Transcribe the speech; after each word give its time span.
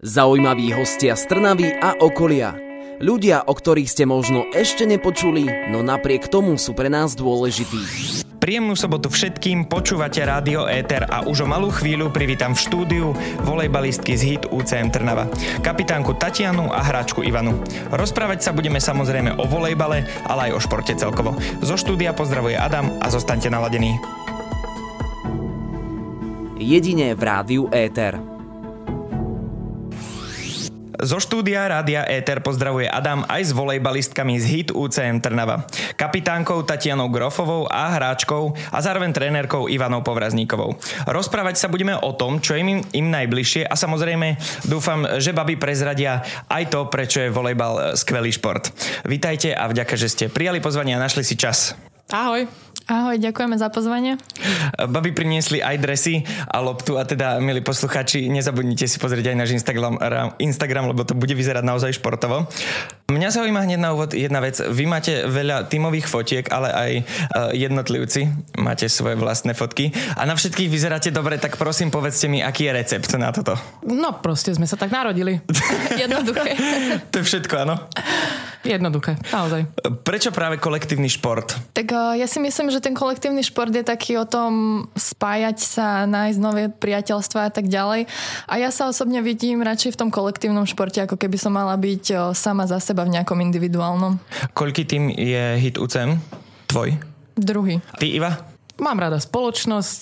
Zaujímaví 0.00 0.72
hostia 0.72 1.12
z 1.12 1.28
Trnavy 1.28 1.76
a 1.76 1.92
okolia. 2.00 2.56
Ľudia, 3.04 3.44
o 3.44 3.52
ktorých 3.52 3.84
ste 3.84 4.08
možno 4.08 4.48
ešte 4.56 4.88
nepočuli, 4.88 5.44
no 5.68 5.84
napriek 5.84 6.24
tomu 6.24 6.56
sú 6.56 6.72
pre 6.72 6.88
nás 6.88 7.12
dôležití. 7.12 7.84
Príjemnú 8.40 8.80
sobotu 8.80 9.12
všetkým, 9.12 9.68
počúvate 9.68 10.24
Rádio 10.24 10.64
Éter 10.72 11.04
a 11.04 11.28
už 11.28 11.44
o 11.44 11.46
malú 11.52 11.68
chvíľu 11.68 12.08
privítam 12.08 12.56
v 12.56 12.64
štúdiu 12.64 13.06
volejbalistky 13.44 14.16
z 14.16 14.22
HIT 14.24 14.42
UCM 14.48 14.88
Trnava, 14.88 15.28
kapitánku 15.60 16.16
Tatianu 16.16 16.72
a 16.72 16.80
hráčku 16.80 17.20
Ivanu. 17.20 17.60
Rozprávať 17.92 18.40
sa 18.40 18.56
budeme 18.56 18.80
samozrejme 18.80 19.36
o 19.36 19.44
volejbale, 19.44 20.08
ale 20.24 20.48
aj 20.48 20.56
o 20.56 20.64
športe 20.64 20.96
celkovo. 20.96 21.36
Zo 21.60 21.76
štúdia 21.76 22.16
pozdravuje 22.16 22.56
Adam 22.56 22.88
a 23.04 23.12
zostaňte 23.12 23.52
naladení. 23.52 24.00
Jedine 26.56 27.12
v 27.12 27.20
Rádiu 27.20 27.68
Éter. 27.68 28.29
Zo 31.00 31.16
štúdia 31.16 31.64
Rádia 31.64 32.04
Éter 32.04 32.44
pozdravuje 32.44 32.84
Adam 32.84 33.24
aj 33.24 33.48
s 33.48 33.56
volejbalistkami 33.56 34.36
z 34.36 34.44
HIT 34.44 34.68
UCM 34.76 35.24
Trnava, 35.24 35.64
kapitánkou 35.96 36.60
Tatianou 36.68 37.08
Grofovou 37.08 37.64
a 37.72 37.88
hráčkou 37.88 38.52
a 38.68 38.78
zároveň 38.84 39.08
trénerkou 39.16 39.64
Ivanou 39.72 40.04
Povrazníkovou. 40.04 40.76
Rozprávať 41.08 41.56
sa 41.56 41.72
budeme 41.72 41.96
o 41.96 42.12
tom, 42.12 42.44
čo 42.44 42.52
im, 42.52 42.84
im 42.92 43.06
najbližšie 43.08 43.64
a 43.64 43.74
samozrejme 43.80 44.36
dúfam, 44.68 45.08
že 45.16 45.32
baby 45.32 45.56
prezradia 45.56 46.20
aj 46.52 46.68
to, 46.68 46.84
prečo 46.92 47.24
je 47.24 47.32
volejbal 47.32 47.96
skvelý 47.96 48.28
šport. 48.36 48.68
Vítajte 49.08 49.56
a 49.56 49.72
vďaka, 49.72 49.96
že 49.96 50.12
ste 50.12 50.24
prijali 50.28 50.60
pozvanie 50.60 50.92
a 50.92 51.00
našli 51.00 51.24
si 51.24 51.32
čas. 51.32 51.72
Ahoj. 52.12 52.44
Ahoj, 52.90 53.22
ďakujeme 53.22 53.54
za 53.54 53.70
pozvanie. 53.70 54.18
Baby 54.74 55.14
priniesli 55.14 55.62
aj 55.62 55.78
dresy 55.78 56.26
a 56.50 56.58
loptu 56.58 56.98
a 56.98 57.06
teda, 57.06 57.38
milí 57.38 57.62
posluchači, 57.62 58.26
nezabudnite 58.26 58.90
si 58.90 58.98
pozrieť 58.98 59.30
aj 59.30 59.36
náš 59.38 59.50
Instagram, 59.54 59.94
Instagram, 60.42 60.90
lebo 60.90 61.06
to 61.06 61.14
bude 61.14 61.30
vyzerať 61.30 61.62
naozaj 61.62 62.02
športovo. 62.02 62.50
Mňa 63.06 63.30
zaujíma 63.30 63.62
hneď 63.62 63.78
na 63.78 63.94
úvod 63.94 64.10
jedna 64.10 64.42
vec. 64.42 64.58
Vy 64.58 64.90
máte 64.90 65.22
veľa 65.22 65.70
tímových 65.70 66.10
fotiek, 66.10 66.50
ale 66.50 66.68
aj 66.74 66.90
uh, 66.98 67.02
jednotlivci 67.54 68.26
máte 68.58 68.90
svoje 68.90 69.14
vlastné 69.14 69.54
fotky 69.54 69.94
a 70.18 70.26
na 70.26 70.34
všetkých 70.34 70.66
vyzeráte 70.66 71.14
dobre, 71.14 71.38
tak 71.38 71.62
prosím 71.62 71.94
povedzte 71.94 72.26
mi, 72.26 72.42
aký 72.42 72.66
je 72.66 72.72
recept 72.74 73.10
na 73.14 73.30
toto. 73.30 73.54
No 73.86 74.18
proste 74.18 74.50
sme 74.50 74.66
sa 74.66 74.74
tak 74.74 74.90
narodili. 74.90 75.38
Jednoduché. 76.02 76.58
to 77.14 77.22
je 77.22 77.24
všetko, 77.38 77.54
áno? 77.54 77.86
Jednoduché, 78.60 79.16
naozaj. 79.32 79.72
Prečo 80.04 80.28
práve 80.36 80.60
kolektívny 80.60 81.08
šport? 81.08 81.56
Tak 81.72 81.86
uh, 81.96 82.12
ja 82.12 82.28
si 82.28 82.36
myslím, 82.44 82.68
že 82.68 82.84
ten 82.84 82.92
kolektívny 82.92 83.40
šport 83.40 83.72
je 83.72 83.80
taký 83.80 84.20
o 84.20 84.28
tom 84.28 84.84
spájať 84.92 85.56
sa, 85.56 86.04
nájsť 86.04 86.38
nové 86.38 86.68
priateľstva 86.68 87.48
a 87.48 87.50
tak 87.50 87.72
ďalej. 87.72 88.04
A 88.44 88.54
ja 88.60 88.68
sa 88.68 88.92
osobne 88.92 89.24
vidím 89.24 89.64
radšej 89.64 89.96
v 89.96 90.00
tom 90.04 90.10
kolektívnom 90.12 90.68
športe, 90.68 91.00
ako 91.00 91.16
keby 91.16 91.40
som 91.40 91.56
mala 91.56 91.72
byť 91.80 92.04
uh, 92.12 92.20
sama 92.36 92.68
za 92.68 92.76
seba 92.84 93.08
v 93.08 93.16
nejakom 93.16 93.40
individuálnom. 93.40 94.20
Koľký 94.52 94.84
tým 94.84 95.08
je 95.08 95.56
hit 95.56 95.80
UCM? 95.80 96.20
Tvoj? 96.68 97.00
Druhý. 97.40 97.80
Ty, 97.96 98.06
Iva? 98.12 98.44
Mám 98.76 99.00
rada 99.00 99.16
spoločnosť. 99.16 100.00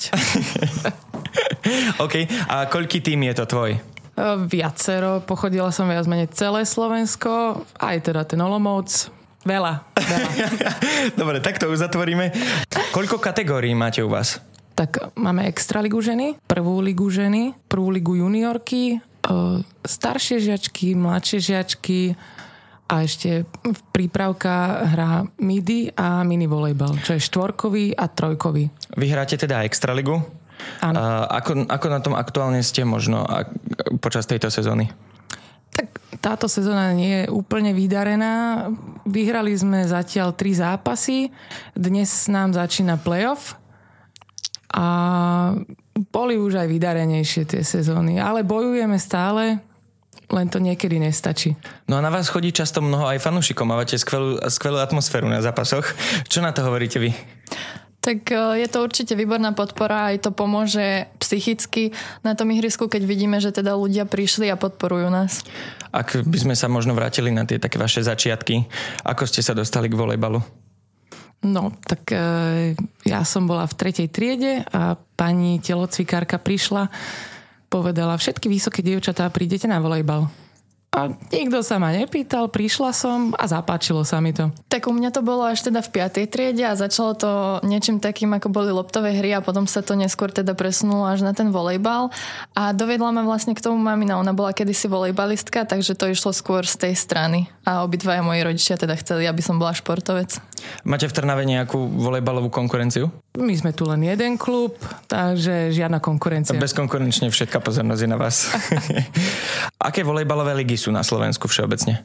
OK. 2.04 2.14
A 2.50 2.66
koľký 2.66 2.98
tým 3.02 3.22
je 3.30 3.34
to 3.38 3.46
tvoj? 3.46 3.97
Viacero, 4.50 5.22
pochodila 5.22 5.70
som 5.70 5.86
viac 5.86 6.04
menej 6.10 6.28
celé 6.34 6.66
Slovensko, 6.66 7.62
aj 7.78 8.10
teda 8.10 8.26
ten 8.26 8.40
Olomouc, 8.42 9.14
Veľa, 9.46 9.86
veľa. 9.96 10.30
Dobre, 11.20 11.38
tak 11.40 11.56
to 11.56 11.70
už 11.70 11.80
zatvoríme. 11.80 12.34
Koľko 12.92 13.16
kategórií 13.22 13.72
máte 13.72 14.02
u 14.04 14.10
vás? 14.10 14.42
Tak 14.74 15.14
máme 15.16 15.48
Extraligu 15.48 16.02
ženy, 16.04 16.36
prvú 16.44 16.84
ligu 16.84 17.08
ženy, 17.08 17.56
prvú 17.70 17.88
ligu 17.88 18.18
juniorky, 18.18 19.00
staršie 19.82 20.42
žiačky, 20.42 20.92
mladšie 20.94 21.38
žiačky 21.38 22.14
a 22.88 23.04
ešte 23.04 23.48
prípravka 23.92 24.84
hrá 24.90 25.24
midi 25.40 25.92
a 25.96 26.24
mini 26.24 26.48
volejbal, 26.48 27.00
čo 27.04 27.16
je 27.16 27.22
štvorkový 27.24 27.96
a 27.96 28.04
trojkový. 28.08 28.68
Vy 28.96 29.06
hráte 29.12 29.36
teda 29.36 29.64
Extraligu? 29.64 30.20
Áno. 30.82 30.98
ako, 31.26 31.66
ako 31.66 31.86
na 31.90 32.00
tom 32.02 32.14
aktuálne 32.14 32.60
ste 32.62 32.86
možno 32.86 33.26
počas 33.98 34.26
tejto 34.26 34.50
sezóny? 34.50 34.90
Tak 35.74 35.86
táto 36.18 36.50
sezóna 36.50 36.90
nie 36.90 37.24
je 37.24 37.30
úplne 37.30 37.70
vydarená. 37.70 38.66
Vyhrali 39.06 39.54
sme 39.54 39.86
zatiaľ 39.86 40.34
tri 40.34 40.54
zápasy. 40.56 41.30
Dnes 41.78 42.10
nám 42.26 42.54
začína 42.56 42.98
playoff. 42.98 43.54
A 44.74 45.54
boli 46.10 46.34
už 46.36 46.60
aj 46.60 46.68
vydarenejšie 46.68 47.42
tie 47.46 47.62
sezóny. 47.62 48.18
Ale 48.18 48.42
bojujeme 48.42 48.98
stále, 48.98 49.62
len 50.28 50.46
to 50.52 50.60
niekedy 50.60 51.00
nestačí. 51.00 51.56
No 51.88 51.96
a 51.98 52.04
na 52.04 52.12
vás 52.12 52.28
chodí 52.28 52.52
často 52.52 52.84
mnoho 52.84 53.08
aj 53.08 53.22
fanúšikov. 53.22 53.64
Mávate 53.64 53.96
skvelú, 53.96 54.36
skvelú 54.50 54.78
atmosféru 54.82 55.30
na 55.30 55.40
zápasoch. 55.40 55.88
Čo 56.28 56.44
na 56.44 56.52
to 56.52 56.66
hovoríte 56.66 57.00
vy? 57.00 57.14
Tak 57.98 58.30
e, 58.30 58.62
je 58.62 58.68
to 58.70 58.78
určite 58.86 59.12
výborná 59.18 59.50
podpora, 59.52 60.14
aj 60.14 60.28
to 60.28 60.30
pomôže 60.30 61.10
psychicky 61.18 61.90
na 62.22 62.38
tom 62.38 62.48
ihrisku, 62.54 62.86
keď 62.86 63.02
vidíme, 63.04 63.42
že 63.42 63.50
teda 63.50 63.74
ľudia 63.74 64.06
prišli 64.06 64.46
a 64.48 64.56
podporujú 64.56 65.10
nás. 65.10 65.42
Ak 65.90 66.14
by 66.14 66.38
sme 66.38 66.54
sa 66.54 66.70
možno 66.70 66.94
vrátili 66.94 67.34
na 67.34 67.42
tie 67.42 67.58
také 67.58 67.76
vaše 67.76 68.00
začiatky, 68.06 68.64
ako 69.02 69.22
ste 69.26 69.42
sa 69.42 69.52
dostali 69.52 69.90
k 69.90 69.98
volejbalu? 69.98 70.38
No, 71.38 71.70
tak 71.86 72.10
e, 72.10 72.74
ja 73.06 73.22
som 73.22 73.46
bola 73.46 73.66
v 73.66 73.78
tretej 73.78 74.08
triede 74.10 74.66
a 74.74 74.98
pani 75.14 75.62
telocvikárka 75.62 76.38
prišla, 76.38 76.90
povedala, 77.70 78.18
všetky 78.18 78.50
vysoké 78.50 78.82
dievčatá, 78.82 79.30
prídete 79.30 79.70
na 79.70 79.78
volejbal. 79.78 80.26
A 80.88 81.12
nikto 81.30 81.60
sa 81.60 81.76
ma 81.76 81.92
nepýtal, 81.92 82.48
prišla 82.48 82.96
som 82.96 83.36
a 83.36 83.44
zapáčilo 83.44 84.08
sa 84.08 84.24
mi 84.24 84.32
to. 84.32 84.48
Tak 84.72 84.88
u 84.88 84.92
mňa 84.96 85.12
to 85.12 85.20
bolo 85.20 85.44
až 85.44 85.68
teda 85.68 85.84
v 85.84 86.00
5. 86.00 86.32
triede 86.32 86.64
a 86.64 86.72
začalo 86.72 87.12
to 87.12 87.30
niečím 87.62 88.00
takým, 88.00 88.32
ako 88.32 88.48
boli 88.48 88.72
loptové 88.72 89.12
hry 89.12 89.36
a 89.36 89.44
potom 89.44 89.68
sa 89.68 89.84
to 89.84 89.92
neskôr 89.92 90.32
teda 90.32 90.56
presunulo 90.56 91.04
až 91.04 91.20
na 91.20 91.36
ten 91.36 91.52
volejbal. 91.52 92.08
A 92.56 92.72
dovedla 92.72 93.12
ma 93.12 93.20
vlastne 93.20 93.52
k 93.52 93.60
tomu 93.60 93.76
mamina, 93.76 94.16
ona 94.16 94.32
bola 94.32 94.56
kedysi 94.56 94.88
volejbalistka, 94.88 95.68
takže 95.68 95.92
to 95.92 96.08
išlo 96.08 96.32
skôr 96.32 96.64
z 96.64 96.88
tej 96.88 96.94
strany. 96.96 97.52
A 97.68 97.84
obidvaja 97.84 98.24
moji 98.24 98.40
rodičia 98.40 98.80
teda 98.80 98.96
chceli, 98.96 99.28
aby 99.28 99.44
som 99.44 99.60
bola 99.60 99.76
športovec. 99.76 100.40
Máte 100.88 101.04
v 101.04 101.14
Trnave 101.14 101.44
nejakú 101.44 101.78
volejbalovú 101.78 102.48
konkurenciu? 102.48 103.12
My 103.38 103.54
sme 103.54 103.70
tu 103.70 103.86
len 103.86 104.02
jeden 104.02 104.34
klub, 104.34 104.74
takže 105.06 105.70
žiadna 105.70 106.02
konkurencia. 106.02 106.58
Bezkonkurenčne 106.58 107.30
všetká 107.30 107.62
pozornosť 107.62 108.00
je 108.02 108.10
na 108.10 108.18
vás. 108.18 108.50
Aké 109.88 110.02
volejbalové 110.02 110.58
ligy 110.58 110.74
sú 110.74 110.90
na 110.90 111.06
Slovensku 111.06 111.46
všeobecne? 111.46 112.02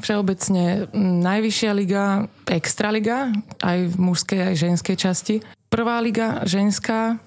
Všeobecne 0.00 0.88
najvyššia 0.96 1.72
liga, 1.76 2.24
extraliga, 2.48 3.28
aj 3.60 3.92
v 3.92 3.96
mužskej, 4.00 4.40
aj 4.40 4.54
ženskej 4.56 4.96
časti. 4.96 5.36
Prvá 5.68 6.00
liga 6.00 6.40
ženská, 6.48 7.20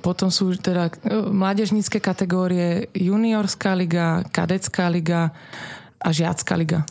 potom 0.00 0.28
sú 0.28 0.52
teda 0.56 0.88
e, 0.88 1.16
mládežnícke 1.32 1.96
kategórie, 2.00 2.92
juniorská 2.92 3.72
liga, 3.72 4.20
kadecká 4.32 4.88
liga, 4.92 5.32
a 6.06 6.14
žiacka 6.14 6.54
liga. 6.54 6.86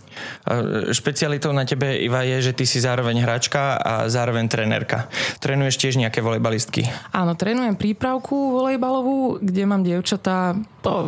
Špecialitou 0.91 1.55
na 1.55 1.63
tebe, 1.63 1.95
Iva, 1.95 2.27
je, 2.27 2.51
že 2.51 2.53
ty 2.53 2.67
si 2.67 2.83
zároveň 2.83 3.23
hráčka 3.23 3.79
a 3.79 4.11
zároveň 4.11 4.51
trenérka. 4.51 5.07
Trénuješ 5.39 5.79
tiež 5.79 5.95
nejaké 5.95 6.19
volejbalistky? 6.19 6.83
Áno, 7.15 7.39
trénujem 7.39 7.79
prípravku 7.79 8.59
volejbalovú, 8.59 9.39
kde 9.39 9.63
mám 9.63 9.87
dievčatá 9.87 10.59
to, 10.83 11.07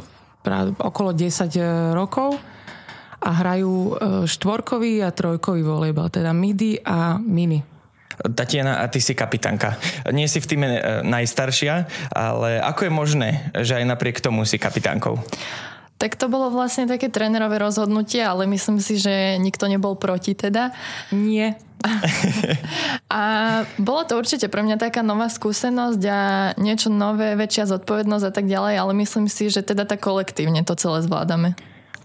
okolo 0.79 1.11
10 1.11 1.51
e, 1.59 1.61
rokov 1.91 2.39
a 3.19 3.29
hrajú 3.43 3.73
e, 3.75 3.91
štvorkový 4.23 5.03
a 5.03 5.11
trojkový 5.11 5.59
volejbal, 5.67 6.07
teda 6.07 6.31
midi 6.31 6.79
a 6.79 7.19
mini. 7.19 7.59
Tatiana, 8.17 8.81
a 8.81 8.89
ty 8.89 8.97
si 8.97 9.13
kapitánka. 9.13 9.77
Nie 10.09 10.25
si 10.25 10.41
v 10.41 10.49
týme 10.49 10.67
e, 10.71 10.81
najstaršia, 11.03 11.85
ale 12.15 12.63
ako 12.63 12.87
je 12.87 12.91
možné, 12.91 13.29
že 13.61 13.77
aj 13.77 13.85
napriek 13.85 14.23
tomu 14.23 14.47
si 14.47 14.55
kapitánkou? 14.57 15.19
Tak 15.97 16.13
to 16.13 16.29
bolo 16.29 16.53
vlastne 16.53 16.85
také 16.85 17.09
trénerové 17.09 17.57
rozhodnutie, 17.57 18.21
ale 18.21 18.45
myslím 18.45 18.77
si, 18.77 19.01
že 19.01 19.41
nikto 19.41 19.65
nebol 19.65 19.97
proti 19.97 20.37
teda. 20.37 20.71
Nie. 21.09 21.57
a 23.13 23.21
bolo 23.77 24.01
to 24.05 24.17
určite 24.17 24.49
pre 24.49 24.65
mňa 24.65 24.81
taká 24.81 25.05
nová 25.05 25.29
skúsenosť 25.29 26.01
a 26.09 26.19
niečo 26.57 26.89
nové, 26.89 27.37
väčšia 27.37 27.69
zodpovednosť 27.69 28.25
a 28.25 28.31
tak 28.33 28.45
ďalej, 28.49 28.75
ale 28.81 28.93
myslím 28.97 29.29
si, 29.29 29.53
že 29.53 29.61
teda 29.61 29.85
tak 29.85 30.01
kolektívne 30.01 30.65
to 30.65 30.73
celé 30.73 31.05
zvládame 31.05 31.53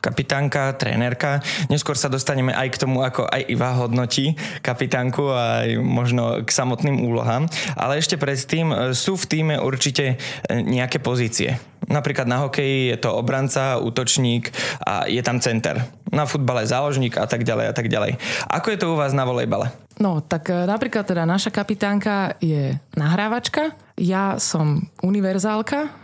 kapitánka, 0.03 0.75
trénerka. 0.75 1.39
Neskôr 1.71 1.95
sa 1.95 2.11
dostaneme 2.11 2.51
aj 2.51 2.75
k 2.75 2.81
tomu, 2.83 3.07
ako 3.07 3.31
aj 3.31 3.47
Iva 3.47 3.79
hodnotí 3.79 4.35
kapitánku 4.61 5.31
a 5.31 5.63
aj 5.63 5.79
možno 5.79 6.43
k 6.43 6.51
samotným 6.51 7.07
úlohám. 7.07 7.47
Ale 7.79 8.03
ešte 8.03 8.19
predtým 8.19 8.75
e, 8.75 8.77
sú 8.99 9.15
v 9.15 9.29
týme 9.31 9.55
určite 9.63 10.19
e, 10.19 10.59
nejaké 10.59 10.99
pozície. 10.99 11.63
Napríklad 11.87 12.27
na 12.27 12.43
hokeji 12.43 12.91
je 12.91 12.99
to 12.99 13.15
obranca, 13.15 13.79
útočník 13.79 14.51
a 14.83 15.07
je 15.07 15.23
tam 15.23 15.39
center. 15.39 15.87
Na 16.11 16.27
futbale 16.27 16.67
záložník 16.67 17.17
a 17.17 17.31
tak 17.31 17.47
ďalej 17.47 17.67
a 17.71 17.75
tak 17.75 17.87
ďalej. 17.87 18.19
Ako 18.51 18.75
je 18.75 18.79
to 18.83 18.93
u 18.93 18.99
vás 18.99 19.15
na 19.15 19.23
volejbale? 19.23 19.71
No, 20.03 20.19
tak 20.19 20.51
e, 20.51 20.67
napríklad 20.67 21.07
teda 21.07 21.23
naša 21.23 21.55
kapitánka 21.55 22.35
je 22.43 22.75
nahrávačka, 22.99 23.71
ja 23.95 24.43
som 24.43 24.91
univerzálka, 24.99 26.03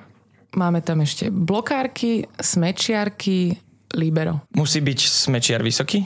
Máme 0.57 0.81
tam 0.81 1.05
ešte 1.05 1.29
blokárky, 1.29 2.25
smečiarky, 2.41 3.61
libero. 3.95 4.45
Musí 4.53 4.83
byť 4.83 4.99
smečiar 5.01 5.65
vysoký? 5.65 6.05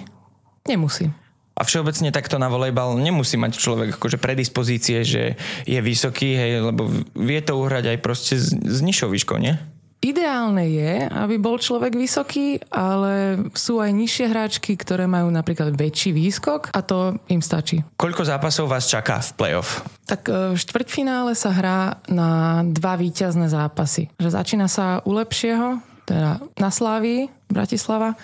Nemusí. 0.68 1.10
A 1.52 1.62
všeobecne 1.68 2.08
takto 2.14 2.40
na 2.40 2.48
volejbal 2.48 2.96
nemusí 2.96 3.36
mať 3.36 3.60
človek 3.60 4.00
akože 4.00 4.16
predispozície, 4.16 5.04
že 5.04 5.36
je 5.68 5.80
vysoký, 5.84 6.32
hej, 6.32 6.52
lebo 6.72 6.88
vie 7.12 7.40
to 7.44 7.60
uhrať 7.60 7.92
aj 7.92 7.98
proste 8.00 8.34
s, 8.40 8.56
s 8.56 8.78
nižšou 8.80 9.12
výškou, 9.12 9.36
nie? 9.36 9.54
Ideálne 10.02 10.66
je, 10.66 11.06
aby 11.06 11.38
bol 11.38 11.62
človek 11.62 11.94
vysoký, 11.94 12.58
ale 12.74 13.38
sú 13.54 13.78
aj 13.78 13.94
nižšie 13.94 14.26
hráčky, 14.34 14.74
ktoré 14.74 15.06
majú 15.06 15.30
napríklad 15.30 15.78
väčší 15.78 16.10
výskok 16.10 16.74
a 16.74 16.82
to 16.82 17.22
im 17.30 17.38
stačí. 17.38 17.86
Koľko 17.94 18.26
zápasov 18.26 18.66
vás 18.66 18.90
čaká 18.90 19.22
v 19.22 19.30
playoff? 19.38 19.86
Tak 20.10 20.26
e, 20.26 20.32
v 20.50 20.58
štvrťfinále 20.58 21.38
sa 21.38 21.54
hrá 21.54 22.02
na 22.10 22.66
dva 22.66 22.98
víťazné 22.98 23.46
zápasy. 23.46 24.10
Že 24.18 24.42
začína 24.42 24.66
sa 24.66 25.06
u 25.06 25.14
lepšieho, 25.14 25.78
teda 26.04 26.42
na 26.58 26.70
Slávii, 26.70 27.28
Bratislava, 27.48 28.14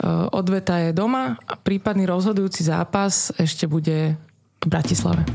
Eh, 0.00 0.08
odveta 0.32 0.80
je 0.80 0.96
doma 0.96 1.36
a 1.44 1.54
prípadný 1.60 2.08
rozhodujúci 2.08 2.64
zápas 2.64 3.36
ešte 3.36 3.68
bude 3.68 4.16
v 4.56 4.64
Bratislave. 4.64 5.28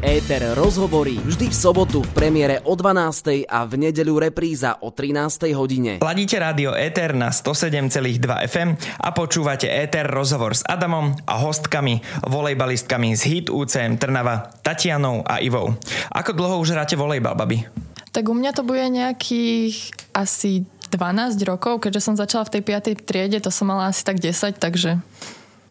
Éter 0.00 0.40
rozhovorí 0.56 1.20
vždy 1.20 1.52
v 1.52 1.56
sobotu 1.58 2.00
v 2.00 2.10
premiére 2.16 2.64
o 2.64 2.72
12. 2.72 3.44
a 3.44 3.68
v 3.68 3.90
nedeľu 3.90 4.30
repríza 4.30 4.80
o 4.80 4.88
13. 4.94 5.52
hodine. 5.52 6.00
Ladíte 6.00 6.40
rádio 6.40 6.72
Éter 6.72 7.12
na 7.12 7.28
107,2 7.28 8.48
FM 8.48 8.80
a 8.96 9.08
počúvate 9.12 9.68
Éter 9.68 10.08
rozhovor 10.08 10.56
s 10.56 10.64
Adamom 10.64 11.12
a 11.28 11.34
hostkami, 11.44 12.00
volejbalistkami 12.24 13.12
z 13.12 13.22
HIT 13.28 13.46
UCM 13.52 14.00
Trnava, 14.00 14.56
Tatianou 14.64 15.20
a 15.20 15.44
Ivou. 15.44 15.76
Ako 16.16 16.32
dlho 16.32 16.64
už 16.64 16.72
hráte 16.72 16.96
volejbal, 16.96 17.36
babi? 17.36 17.68
Tak 18.08 18.24
u 18.24 18.32
mňa 18.32 18.56
to 18.56 18.64
bude 18.64 18.80
nejakých 18.88 19.92
asi 20.16 20.64
12 20.90 21.38
rokov, 21.44 21.84
keďže 21.84 22.00
som 22.00 22.14
začala 22.16 22.48
v 22.48 22.58
tej 22.58 22.62
5. 22.64 23.08
triede, 23.08 23.38
to 23.38 23.52
som 23.52 23.68
mala 23.68 23.92
asi 23.92 24.02
tak 24.02 24.20
10, 24.20 24.56
takže... 24.56 25.00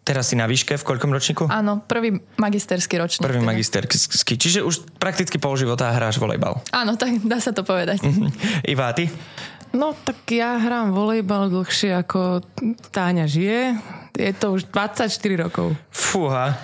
Teraz 0.08 0.32
si 0.32 0.40
na 0.40 0.48
výške, 0.48 0.80
v 0.80 0.86
koľkom 0.88 1.12
ročníku? 1.12 1.52
Áno, 1.52 1.84
prvý 1.84 2.24
magisterský 2.40 2.96
ročník. 2.96 3.28
Prvý 3.28 3.44
teda. 3.44 3.52
magisterský, 3.52 4.40
čiže 4.40 4.64
už 4.64 4.88
prakticky 4.96 5.36
pol 5.36 5.60
života 5.60 5.92
hráš 5.92 6.16
volejbal. 6.16 6.64
Áno, 6.72 6.96
tak 6.96 7.20
dá 7.28 7.44
sa 7.44 7.52
to 7.52 7.68
povedať. 7.68 8.00
Iva, 8.64 8.96
ty? 8.96 9.12
No 9.76 9.92
tak 9.92 10.24
ja 10.32 10.56
hrám 10.56 10.96
volejbal 10.96 11.52
dlhšie 11.52 11.92
ako 12.00 12.40
Táňa 12.96 13.28
žije. 13.28 13.76
Je 14.16 14.32
to 14.32 14.56
už 14.56 14.72
24 14.72 15.12
rokov. 15.36 15.76
Fúha, 15.92 16.56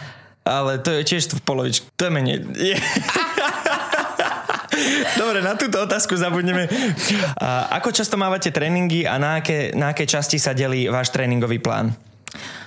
ale 0.47 0.79
to 0.79 0.95
je 0.95 1.03
tiež 1.03 1.35
v 1.35 1.43
polovičke. 1.43 1.83
To 1.99 2.07
je 2.07 2.11
menej. 2.15 2.37
Je. 2.55 2.77
Dobre, 5.17 5.39
na 5.45 5.53
túto 5.53 5.77
otázku 5.81 6.17
zabudneme. 6.17 6.65
A 7.37 7.73
ako 7.77 7.93
často 7.93 8.17
mávate 8.17 8.49
tréningy 8.49 9.05
a 9.05 9.21
na 9.21 9.41
aké, 9.43 9.73
na 9.77 9.93
aké 9.93 10.09
časti 10.09 10.41
sa 10.41 10.57
delí 10.57 10.89
váš 10.89 11.13
tréningový 11.13 11.61
plán? 11.61 11.93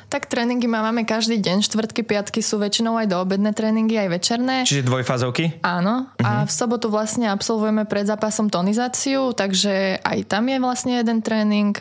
Tak 0.06 0.30
tréningy 0.30 0.70
máme 0.70 1.02
každý 1.02 1.42
deň, 1.42 1.66
štvrtky, 1.66 2.06
piatky 2.06 2.38
sú 2.38 2.62
väčšinou 2.62 2.94
aj 2.94 3.10
doobedné 3.10 3.50
tréningy, 3.50 3.98
aj 3.98 4.08
večerné. 4.14 4.56
Čiže 4.62 4.86
dvojfázovky? 4.86 5.58
Áno, 5.66 6.06
a 6.22 6.46
v 6.46 6.52
sobotu 6.54 6.86
vlastne 6.86 7.26
absolvujeme 7.26 7.82
pred 7.90 8.06
zápasom 8.06 8.46
tonizáciu, 8.46 9.34
takže 9.34 9.98
aj 10.06 10.30
tam 10.30 10.46
je 10.46 10.62
vlastne 10.62 11.02
jeden 11.02 11.18
tréning 11.26 11.74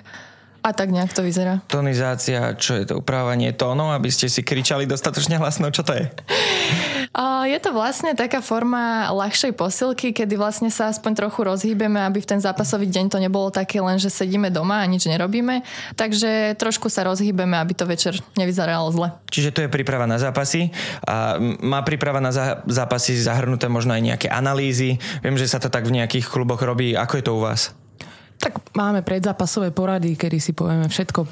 a 0.66 0.74
tak 0.74 0.90
nejak 0.90 1.14
to 1.14 1.22
vyzerá. 1.22 1.62
Tonizácia, 1.70 2.58
čo 2.58 2.74
je 2.74 2.90
to 2.90 2.98
upravovanie 2.98 3.54
tónov, 3.54 3.94
aby 3.94 4.10
ste 4.10 4.26
si 4.26 4.42
kričali 4.42 4.90
dostatočne 4.90 5.38
hlasno, 5.38 5.70
čo 5.70 5.86
to 5.86 5.94
je? 5.94 6.10
Je 7.46 7.60
to 7.62 7.72
vlastne 7.72 8.18
taká 8.18 8.42
forma 8.42 9.08
ľahšej 9.14 9.54
posilky, 9.54 10.12
kedy 10.12 10.36
vlastne 10.36 10.74
sa 10.74 10.90
aspoň 10.90 11.12
trochu 11.14 11.46
rozhýbeme, 11.46 12.02
aby 12.02 12.20
v 12.20 12.28
ten 12.28 12.42
zápasový 12.42 12.90
deň 12.90 13.06
to 13.14 13.22
nebolo 13.22 13.54
také 13.54 13.80
len, 13.80 14.02
že 14.02 14.10
sedíme 14.10 14.50
doma 14.50 14.82
a 14.82 14.90
nič 14.90 15.06
nerobíme. 15.06 15.62
Takže 15.96 16.58
trošku 16.58 16.90
sa 16.90 17.06
rozhýbeme, 17.06 17.56
aby 17.56 17.78
to 17.78 17.86
večer 17.86 18.18
nevyzeralo 18.36 18.90
zle. 18.92 19.14
Čiže 19.30 19.54
to 19.54 19.60
je 19.64 19.70
príprava 19.72 20.10
na 20.10 20.18
zápasy 20.18 20.74
a 21.06 21.38
má 21.62 21.86
príprava 21.86 22.18
na 22.20 22.34
zápasy 22.66 23.16
zahrnuté 23.16 23.70
možno 23.70 23.94
aj 23.94 24.02
nejaké 24.02 24.28
analýzy. 24.28 24.98
Viem, 25.22 25.38
že 25.38 25.48
sa 25.48 25.62
to 25.62 25.70
tak 25.70 25.86
v 25.86 26.02
nejakých 26.02 26.28
kluboch 26.28 26.60
robí. 26.66 26.98
Ako 26.98 27.22
je 27.22 27.24
to 27.24 27.38
u 27.38 27.46
vás? 27.46 27.72
Tak 28.36 28.76
máme 28.76 29.02
predzápasové 29.02 29.72
porady, 29.72 30.14
kedy 30.20 30.38
si 30.38 30.52
povieme 30.52 30.86
všetko 30.92 31.26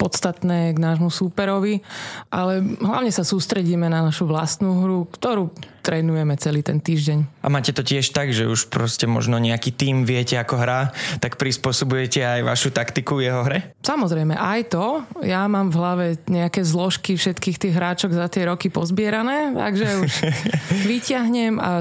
podstatné 0.00 0.72
k 0.74 0.78
nášmu 0.78 1.12
súperovi, 1.12 1.84
ale 2.32 2.64
hlavne 2.80 3.12
sa 3.12 3.22
sústredíme 3.22 3.86
na 3.86 4.02
našu 4.02 4.24
vlastnú 4.26 4.82
hru, 4.82 5.06
ktorú 5.12 5.52
trénujeme 5.88 6.36
celý 6.36 6.60
ten 6.60 6.84
týždeň. 6.84 7.40
A 7.40 7.48
máte 7.48 7.72
to 7.72 7.80
tiež 7.80 8.12
tak, 8.12 8.28
že 8.28 8.44
už 8.44 8.68
proste 8.68 9.08
možno 9.08 9.40
nejaký 9.40 9.72
tým 9.72 10.04
viete, 10.04 10.36
ako 10.36 10.60
hrá, 10.60 10.92
tak 11.16 11.40
prispôsobujete 11.40 12.20
aj 12.20 12.40
vašu 12.44 12.68
taktiku 12.76 13.24
jeho 13.24 13.40
hre? 13.40 13.72
Samozrejme, 13.80 14.36
aj 14.36 14.60
to. 14.68 15.00
Ja 15.24 15.48
mám 15.48 15.72
v 15.72 15.78
hlave 15.80 16.06
nejaké 16.28 16.60
zložky 16.60 17.16
všetkých 17.16 17.56
tých 17.56 17.74
hráčok 17.76 18.12
za 18.12 18.28
tie 18.28 18.44
roky 18.44 18.68
pozbierané, 18.68 19.56
takže 19.56 19.86
už 20.04 20.12
vyťahnem 20.92 21.56
a 21.56 21.80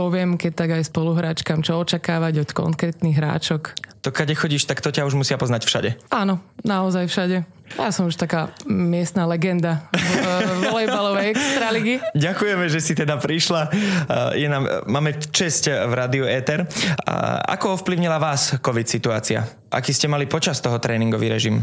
poviem, 0.00 0.40
keď 0.40 0.52
tak 0.56 0.70
aj 0.80 0.88
spoluhráčkam, 0.88 1.60
čo 1.60 1.76
očakávať 1.76 2.48
od 2.48 2.50
konkrétnych 2.56 3.20
hráčok. 3.20 3.76
To 4.00 4.08
kade 4.08 4.32
chodíš, 4.32 4.64
tak 4.64 4.80
to 4.80 4.88
ťa 4.88 5.04
už 5.04 5.12
musia 5.12 5.36
poznať 5.36 5.68
všade. 5.68 5.90
Áno, 6.08 6.40
naozaj 6.64 7.04
všade. 7.04 7.44
Ja 7.76 7.92
som 7.92 8.08
už 8.08 8.16
taká 8.16 8.48
miestna 8.64 9.28
legenda 9.28 9.84
v 9.92 10.72
volejbalovej 10.72 11.36
extraligy. 11.36 11.94
Ďakujeme, 12.16 12.64
že 12.72 12.80
si 12.80 12.96
teda 12.96 13.20
prišla. 13.20 13.68
Je 14.34 14.48
nám, 14.48 14.88
máme 14.88 15.20
čest 15.30 15.68
v 15.68 15.92
Rádiu 15.92 16.24
Éter. 16.24 16.64
Ako 17.46 17.76
ovplyvnila 17.76 18.16
vás 18.16 18.56
COVID 18.56 18.88
situácia? 18.88 19.44
Aký 19.68 19.92
ste 19.92 20.08
mali 20.08 20.24
počas 20.24 20.58
toho 20.64 20.80
tréningový 20.80 21.28
režim? 21.28 21.60